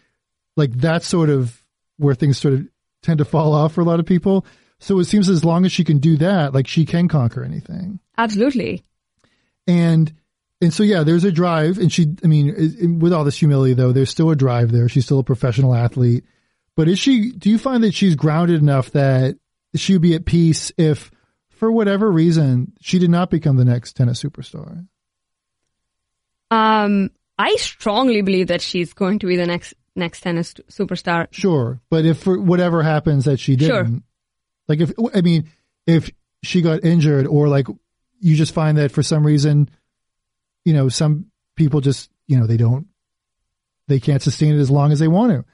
like 0.57 0.73
that's 0.73 1.07
sort 1.07 1.31
of 1.31 1.63
where 1.97 2.15
things 2.15 2.39
sort 2.39 2.55
of 2.55 2.69
tend 3.03 3.19
to 3.19 3.25
fall 3.25 3.53
off 3.53 3.75
for 3.75 3.81
a 3.81 3.85
lot 3.85 4.01
of 4.01 4.07
people. 4.07 4.47
So 4.81 4.99
it 5.01 5.05
seems 5.05 5.29
as 5.29 5.45
long 5.45 5.65
as 5.65 5.73
she 5.73 5.85
can 5.85 5.99
do 5.99 6.17
that, 6.19 6.55
like 6.55 6.67
she 6.67 6.85
can 6.85 7.09
conquer 7.09 7.43
anything. 7.43 7.99
absolutely 8.17 8.85
And 9.67 10.13
and 10.61 10.75
so 10.75 10.83
yeah, 10.83 11.05
there's 11.05 11.25
a 11.25 11.31
drive, 11.31 11.79
and 11.79 11.93
she, 11.93 12.17
I 12.25 12.27
mean, 12.27 12.99
with 12.99 13.13
all 13.13 13.25
this 13.25 13.39
humility 13.39 13.75
though, 13.75 13.93
there's 13.93 14.11
still 14.11 14.31
a 14.31 14.37
drive 14.37 14.73
there. 14.73 14.89
She's 14.89 15.05
still 15.05 15.21
a 15.21 15.25
professional 15.25 15.75
athlete, 15.75 16.25
but 16.75 16.89
is 16.89 16.99
she? 16.99 17.31
Do 17.33 17.49
you 17.49 17.59
find 17.59 17.85
that 17.85 17.95
she's 17.95 18.17
grounded 18.17 18.61
enough 18.61 18.91
that 18.91 19.37
she 19.77 19.93
would 19.93 20.03
be 20.03 20.15
at 20.15 20.25
peace 20.25 20.73
if, 20.77 21.11
for 21.59 21.71
whatever 21.71 22.11
reason, 22.11 22.73
she 22.81 22.99
did 22.99 23.11
not 23.11 23.31
become 23.31 23.57
the 23.57 23.65
next 23.65 23.95
tennis 23.95 24.23
superstar? 24.23 24.87
um, 26.51 27.11
i 27.39 27.55
strongly 27.57 28.23
believe 28.23 28.47
that 28.49 28.63
she's 28.63 28.95
going 28.95 29.19
to 29.19 29.27
be 29.27 29.37
the 29.37 29.45
next 29.47 29.75
next 29.95 30.21
tennis 30.23 30.55
superstar 30.71 31.27
Sure, 31.31 31.81
but 31.91 32.07
if 32.07 32.19
for 32.23 32.41
whatever 32.41 32.83
happens 32.83 33.27
that 33.27 33.39
she 33.39 33.57
didn't, 33.57 34.03
like 34.69 34.81
if 34.81 34.93
I 35.15 35.21
mean, 35.21 35.51
if 35.87 36.11
she 36.43 36.63
got 36.63 36.85
injured 36.85 37.27
or 37.27 37.49
like 37.49 37.67
you 38.21 38.37
just 38.37 38.55
find 38.55 38.79
that 38.79 38.93
for 38.93 39.03
some 39.03 39.27
reason, 39.27 39.69
you 40.65 40.73
know, 40.73 40.89
some 40.89 41.27
people 41.57 41.81
just 41.81 42.11
you 42.27 42.39
know 42.39 42.47
they 42.47 42.57
don't, 42.57 42.87
they 43.89 44.01
can't 44.01 44.23
sustain 44.23 44.55
it 44.55 44.61
as 44.61 44.71
long 44.71 44.93
as 44.93 45.01
they 45.01 45.09
want 45.09 45.33
to. 45.33 45.45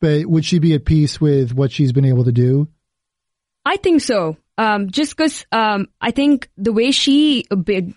But 0.00 0.26
would 0.26 0.44
she 0.44 0.58
be 0.58 0.74
at 0.74 0.84
peace 0.84 1.20
with 1.20 1.54
what 1.54 1.70
she's 1.70 1.92
been 1.92 2.04
able 2.04 2.24
to 2.24 2.32
do? 2.32 2.68
I 3.64 3.76
think 3.76 4.02
so. 4.02 4.36
Um, 4.58 4.90
just 4.90 5.16
because 5.16 5.46
um, 5.50 5.88
I 6.00 6.10
think 6.10 6.50
the 6.58 6.72
way 6.72 6.90
she, 6.90 7.46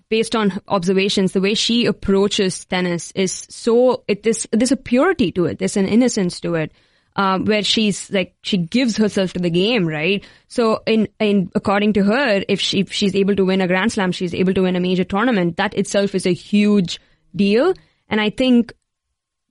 based 0.09 0.35
on 0.35 0.61
observations, 0.67 1.33
the 1.33 1.41
way 1.41 1.53
she 1.53 1.85
approaches 1.85 2.63
tennis 2.65 3.11
is 3.11 3.45
so 3.49 4.03
it 4.07 4.25
is 4.25 4.47
there's 4.51 4.71
a 4.71 4.77
purity 4.77 5.31
to 5.33 5.45
it. 5.45 5.59
There's 5.59 5.75
an 5.75 5.85
innocence 5.85 6.39
to 6.41 6.55
it, 6.55 6.71
um, 7.17 7.43
where 7.43 7.61
she's 7.61 8.09
like 8.09 8.35
she 8.41 8.57
gives 8.57 8.95
herself 8.95 9.33
to 9.33 9.39
the 9.39 9.49
game, 9.49 9.85
right? 9.85 10.23
So 10.47 10.81
in 10.87 11.09
in 11.19 11.51
according 11.55 11.93
to 11.93 12.03
her, 12.03 12.43
if 12.47 12.61
she 12.61 12.79
if 12.79 12.93
she's 12.93 13.15
able 13.15 13.35
to 13.35 13.43
win 13.43 13.59
a 13.59 13.67
Grand 13.67 13.91
Slam, 13.91 14.13
she's 14.13 14.33
able 14.33 14.53
to 14.53 14.61
win 14.61 14.77
a 14.77 14.79
major 14.79 15.03
tournament. 15.03 15.57
That 15.57 15.73
itself 15.73 16.15
is 16.15 16.25
a 16.25 16.33
huge 16.33 17.01
deal, 17.35 17.73
and 18.07 18.21
I 18.21 18.29
think 18.29 18.73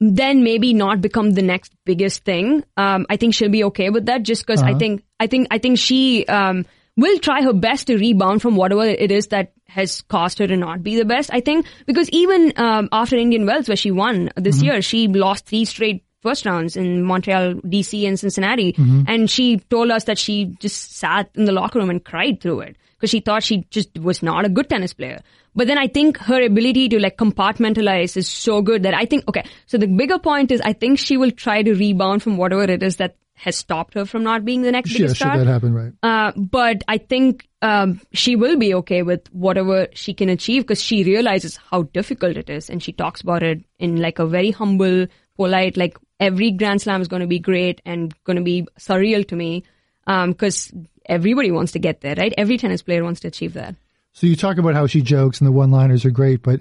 then 0.01 0.43
maybe 0.43 0.75
not 0.75 1.01
become 1.01 1.31
the 1.31 1.43
next 1.43 1.73
biggest 1.85 2.25
thing. 2.25 2.65
Um, 2.77 3.07
I 3.09 3.17
think 3.17 3.35
she'll 3.35 3.49
be 3.49 3.65
okay 3.65 3.91
with 3.91 4.07
that 4.07 4.23
just 4.23 4.47
because 4.47 4.63
I 4.63 4.75
think, 4.75 5.05
I 5.21 5.27
think, 5.27 5.49
I 5.51 5.59
think 5.59 5.79
she, 5.79 6.27
um, 6.27 6.67
will 6.97 7.19
try 7.19 7.43
her 7.43 7.53
best 7.53 7.89
to 7.89 7.97
rebound 7.99 8.43
from 8.43 8.57
whatever 8.57 8.85
it 8.85 9.11
is 9.11 9.29
that 9.29 9.53
has 9.67 10.03
caused 10.03 10.39
her 10.39 10.47
to 10.47 10.57
not 10.57 10.83
be 10.83 10.97
the 10.97 11.05
best. 11.05 11.31
I 11.33 11.41
think 11.41 11.67
because 11.87 12.09
even, 12.11 12.53
um, 12.57 12.89
after 12.93 13.17
Indian 13.17 13.47
Wells 13.47 13.69
where 13.69 13.77
she 13.77 13.91
won 13.91 14.31
this 14.37 14.63
year, 14.63 14.81
she 14.83 15.09
lost 15.09 15.47
three 15.47 15.65
straight 15.65 16.05
first 16.23 16.47
rounds 16.47 16.77
in 16.77 17.03
Montreal, 17.03 17.55
DC 17.55 18.07
and 18.07 18.19
Cincinnati. 18.19 18.75
And 19.07 19.31
she 19.31 19.59
told 19.59 19.91
us 19.91 20.05
that 20.05 20.19
she 20.19 20.57
just 20.59 20.97
sat 20.97 21.29
in 21.35 21.45
the 21.45 21.53
locker 21.53 21.79
room 21.79 21.91
and 21.91 22.03
cried 22.03 22.41
through 22.41 22.61
it 22.61 22.77
because 22.95 23.11
she 23.11 23.21
thought 23.21 23.43
she 23.43 23.67
just 23.71 23.99
was 23.99 24.23
not 24.23 24.47
a 24.47 24.49
good 24.49 24.71
tennis 24.71 24.95
player. 24.95 25.21
But 25.55 25.67
then 25.67 25.77
I 25.79 25.87
think 25.87 26.17
her 26.19 26.43
ability 26.43 26.89
to 26.91 26.99
like 26.99 27.17
compartmentalize 27.19 28.17
is 28.17 28.29
so 28.29 28.63
good 28.63 28.85
that 28.85 28.95
I 28.95 29.05
think, 29.05 29.29
okay, 29.29 29.45
so 29.67 29.77
the 29.77 29.87
bigger 29.87 30.19
point 30.19 30.51
is 30.51 30.61
I 30.63 30.73
think 30.73 30.99
she 30.99 31.17
will 31.17 31.31
try 31.31 31.63
to 31.63 31.75
rebound 31.75 32.23
from 32.23 32.39
whatever 32.39 32.65
it 32.65 32.83
is 32.83 32.97
that 32.97 33.17
has 33.35 33.57
stopped 33.57 33.95
her 33.95 34.05
from 34.05 34.23
not 34.23 34.45
being 34.45 34.63
the 34.63 34.73
next 34.73 34.93
biggest 34.93 35.17
should 35.17 35.25
star. 35.25 35.39
that 35.39 35.47
happen, 35.47 35.75
right? 35.75 35.93
Uh, 36.03 36.33
but 36.37 36.83
I 36.89 36.99
think 36.99 37.49
um, 37.63 38.01
she 38.13 38.37
will 38.37 38.57
be 38.57 38.75
okay 38.75 39.03
with 39.03 39.27
whatever 39.33 39.89
she 39.93 40.15
can 40.15 40.29
achieve 40.29 40.63
because 40.63 40.83
she 40.83 41.03
realizes 41.05 41.57
how 41.57 41.83
difficult 41.83 42.37
it 42.37 42.49
is, 42.49 42.71
and 42.71 42.83
she 42.83 42.93
talks 42.93 43.21
about 43.21 43.43
it 43.43 43.63
in 43.79 44.01
like 44.01 44.19
a 44.19 44.27
very 44.27 44.51
humble, 44.51 45.07
polite, 45.37 45.77
like 45.77 45.99
every 46.21 46.53
Grand 46.53 46.81
Slam 46.81 47.01
is 47.01 47.09
going 47.09 47.23
to 47.23 47.27
be 47.27 47.39
great 47.41 47.83
and 47.85 48.15
going 48.25 48.37
to 48.37 48.43
be 48.43 48.67
surreal 48.79 49.27
to 49.29 49.37
me 49.37 49.65
because 50.07 50.73
everybody 51.07 51.51
wants 51.51 51.73
to 51.73 51.79
get 51.79 52.01
there, 52.01 52.15
right? 52.17 52.33
Every 52.39 52.57
tennis 52.57 52.83
player 52.83 53.03
wants 53.03 53.21
to 53.21 53.29
achieve 53.29 53.55
that. 53.55 53.75
So 54.13 54.27
you 54.29 54.37
talk 54.37 54.59
about 54.59 54.75
how 54.75 54.87
she 54.87 55.03
jokes 55.03 55.41
and 55.41 55.49
the 55.49 55.53
one-liners 55.53 56.05
are 56.05 56.11
great, 56.11 56.43
but 56.43 56.61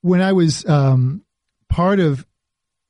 when 0.00 0.20
I 0.20 0.32
was 0.32 0.66
um, 0.68 1.22
part 1.68 2.00
of, 2.00 2.26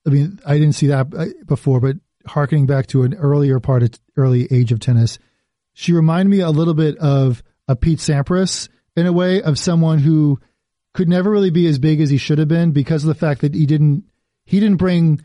I 0.07 0.11
mean, 0.11 0.41
I 0.47 0.55
didn't 0.55 0.75
see 0.75 0.87
that 0.89 1.15
uh, 1.15 1.27
before, 1.45 1.81
but 1.81 1.97
harkening 2.27 2.67
back 2.67 2.87
to 2.89 3.03
an 3.03 3.15
earlier 3.15 3.61
part 3.61 3.83
of 3.83 3.91
early 4.17 4.49
age 4.51 4.73
of 4.73 4.81
tennis, 4.81 5.19
she 5.73 5.93
reminded 5.93 6.31
me 6.31 6.41
a 6.41 6.51
little 6.51 6.75
bit 6.75 6.97
of 6.99 7.43
a 7.69 7.77
Pete 7.77 7.99
Sampras 7.99 8.69
in 8.97 9.07
a 9.07 9.13
way 9.13 9.43
of 9.43 9.59
someone 9.59 9.99
who 9.99 10.39
could 10.93 11.09
never 11.09 11.31
really 11.31 11.51
be 11.51 11.67
as 11.67 11.79
big 11.79 12.01
as 12.01 12.11
he 12.11 12.17
should 12.17 12.39
have 12.39 12.49
been 12.49 12.71
because 12.71 13.05
of 13.05 13.09
the 13.09 13.15
fact 13.15 13.41
that 13.41 13.55
he 13.55 13.67
didn't 13.67 14.05
he 14.45 14.61
didn't 14.61 14.77
bring 14.77 15.21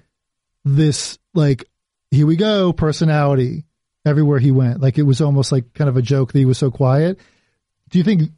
this 0.66 1.20
like 1.34 1.66
here 2.12 2.26
we 2.26 2.36
go 2.36 2.74
personality 2.74 3.66
everywhere 4.06 4.40
he 4.40 4.52
went. 4.52 4.82
Like 4.82 4.98
it 4.98 5.04
was 5.04 5.22
almost 5.22 5.52
like 5.52 5.74
kind 5.74 5.90
of 5.90 5.98
a 5.98 6.02
joke 6.02 6.34
that 6.34 6.40
he 6.40 6.46
was 6.46 6.58
so 6.58 6.72
quiet. 6.72 7.20
Do 7.90 7.98
you 7.98 8.04
think 8.04 8.32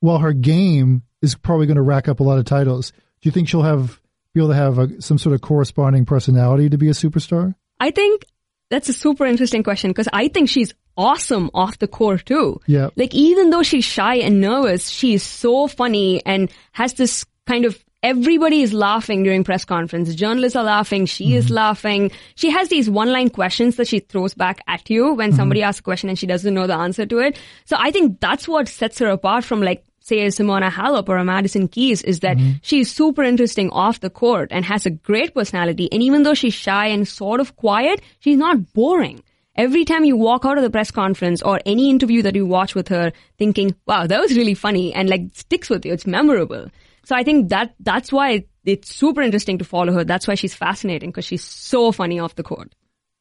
while 0.00 0.18
her 0.18 0.32
game 0.32 1.02
is 1.22 1.34
probably 1.34 1.66
going 1.66 1.76
to 1.76 1.82
rack 1.82 2.08
up 2.08 2.20
a 2.20 2.24
lot 2.24 2.38
of 2.38 2.44
titles, 2.44 2.90
do 2.90 3.28
you 3.28 3.30
think 3.30 3.48
she'll 3.48 3.62
have 3.62 4.00
be 4.34 4.40
able 4.40 4.48
to 4.48 4.54
have 4.54 4.78
a, 4.78 5.00
some 5.00 5.18
sort 5.18 5.34
of 5.34 5.40
corresponding 5.40 6.04
personality 6.04 6.68
to 6.68 6.76
be 6.76 6.88
a 6.88 6.92
superstar? 6.92 7.54
I 7.80 7.90
think 7.90 8.24
that's 8.70 8.88
a 8.88 8.92
super 8.92 9.26
interesting 9.26 9.62
question 9.62 9.90
because 9.90 10.08
I 10.12 10.28
think 10.28 10.48
she's 10.48 10.74
awesome 10.96 11.50
off 11.54 11.78
the 11.78 11.88
court 11.88 12.26
too. 12.26 12.60
Yeah. 12.66 12.90
Like 12.96 13.14
even 13.14 13.50
though 13.50 13.62
she's 13.62 13.84
shy 13.84 14.16
and 14.16 14.40
nervous, 14.40 14.88
she's 14.88 15.22
so 15.22 15.66
funny 15.68 16.24
and 16.24 16.50
has 16.72 16.94
this 16.94 17.24
kind 17.46 17.64
of 17.64 17.82
everybody 18.02 18.62
is 18.62 18.72
laughing 18.72 19.22
during 19.22 19.42
press 19.42 19.64
conference. 19.64 20.14
Journalists 20.14 20.56
are 20.56 20.64
laughing. 20.64 21.06
She 21.06 21.34
is 21.34 21.46
mm-hmm. 21.46 21.54
laughing. 21.54 22.10
She 22.36 22.50
has 22.50 22.68
these 22.68 22.88
one 22.88 23.10
line 23.10 23.30
questions 23.30 23.76
that 23.76 23.88
she 23.88 24.00
throws 24.00 24.34
back 24.34 24.60
at 24.68 24.88
you 24.88 25.14
when 25.14 25.32
somebody 25.32 25.60
mm-hmm. 25.60 25.68
asks 25.68 25.80
a 25.80 25.82
question 25.82 26.08
and 26.08 26.18
she 26.18 26.26
doesn't 26.26 26.54
know 26.54 26.66
the 26.66 26.76
answer 26.76 27.06
to 27.06 27.18
it. 27.18 27.38
So 27.64 27.76
I 27.78 27.90
think 27.90 28.20
that's 28.20 28.46
what 28.46 28.68
sets 28.68 28.98
her 29.00 29.08
apart 29.08 29.44
from 29.44 29.60
like 29.60 29.84
say 30.06 30.20
a 30.20 30.28
Simona 30.28 30.70
Halep 30.70 31.08
or 31.08 31.16
a 31.16 31.24
Madison 31.24 31.66
Keys 31.66 32.02
is 32.02 32.20
that 32.20 32.36
mm-hmm. 32.36 32.52
she's 32.62 32.90
super 32.90 33.24
interesting 33.24 33.70
off 33.70 34.00
the 34.00 34.10
court 34.10 34.48
and 34.52 34.64
has 34.64 34.86
a 34.86 34.90
great 34.90 35.34
personality. 35.34 35.88
And 35.90 36.02
even 36.02 36.22
though 36.22 36.34
she's 36.34 36.54
shy 36.54 36.86
and 36.86 37.06
sort 37.08 37.40
of 37.40 37.56
quiet, 37.56 38.00
she's 38.20 38.36
not 38.36 38.72
boring. 38.72 39.22
Every 39.56 39.84
time 39.84 40.04
you 40.04 40.16
walk 40.16 40.44
out 40.44 40.58
of 40.58 40.62
the 40.62 40.70
press 40.70 40.90
conference 40.90 41.42
or 41.42 41.60
any 41.66 41.90
interview 41.90 42.22
that 42.22 42.36
you 42.36 42.46
watch 42.46 42.74
with 42.74 42.88
her 42.88 43.12
thinking, 43.38 43.74
wow, 43.86 44.06
that 44.06 44.20
was 44.20 44.36
really 44.36 44.54
funny 44.54 44.94
and 44.94 45.08
like 45.08 45.22
sticks 45.32 45.68
with 45.68 45.84
you. 45.84 45.92
It's 45.92 46.06
memorable. 46.06 46.70
So 47.04 47.16
I 47.16 47.24
think 47.24 47.48
that 47.48 47.74
that's 47.80 48.12
why 48.12 48.44
it's 48.64 48.94
super 48.94 49.22
interesting 49.22 49.58
to 49.58 49.64
follow 49.64 49.92
her. 49.92 50.04
That's 50.04 50.28
why 50.28 50.34
she's 50.34 50.54
fascinating 50.54 51.10
because 51.10 51.24
she's 51.24 51.42
so 51.42 51.90
funny 51.90 52.20
off 52.20 52.34
the 52.34 52.42
court. 52.42 52.74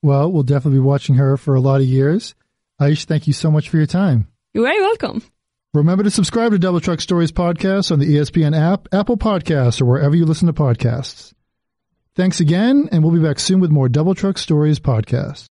Well, 0.03 0.31
we'll 0.31 0.43
definitely 0.43 0.79
be 0.79 0.85
watching 0.85 1.15
her 1.15 1.37
for 1.37 1.55
a 1.55 1.61
lot 1.61 1.81
of 1.81 1.87
years. 1.87 2.35
Aish, 2.79 3.05
thank 3.05 3.25
you 3.25 3.33
so 3.33 3.49
much 3.49 3.69
for 3.69 3.77
your 3.77 3.85
time. 3.85 4.27
You're 4.53 4.65
very 4.65 4.81
welcome. 4.81 5.23
Remember 5.75 6.03
to 6.03 6.11
subscribe 6.11 6.51
to 6.51 6.59
Double 6.59 6.79
Truck 6.79 7.01
Stories 7.01 7.33
podcast 7.33 7.91
on 7.91 7.99
the 7.99 8.05
ESPN 8.05 8.57
app, 8.57 8.87
Apple 8.93 9.17
Podcasts, 9.17 9.81
or 9.81 9.85
wherever 9.85 10.15
you 10.15 10.25
listen 10.25 10.47
to 10.47 10.53
podcasts. 10.53 11.33
Thanks 12.15 12.39
again, 12.39 12.87
and 12.93 13.03
we'll 13.03 13.13
be 13.13 13.19
back 13.19 13.39
soon 13.39 13.59
with 13.59 13.71
more 13.71 13.89
Double 13.89 14.15
Truck 14.15 14.37
Stories 14.37 14.79
podcast. 14.79 15.43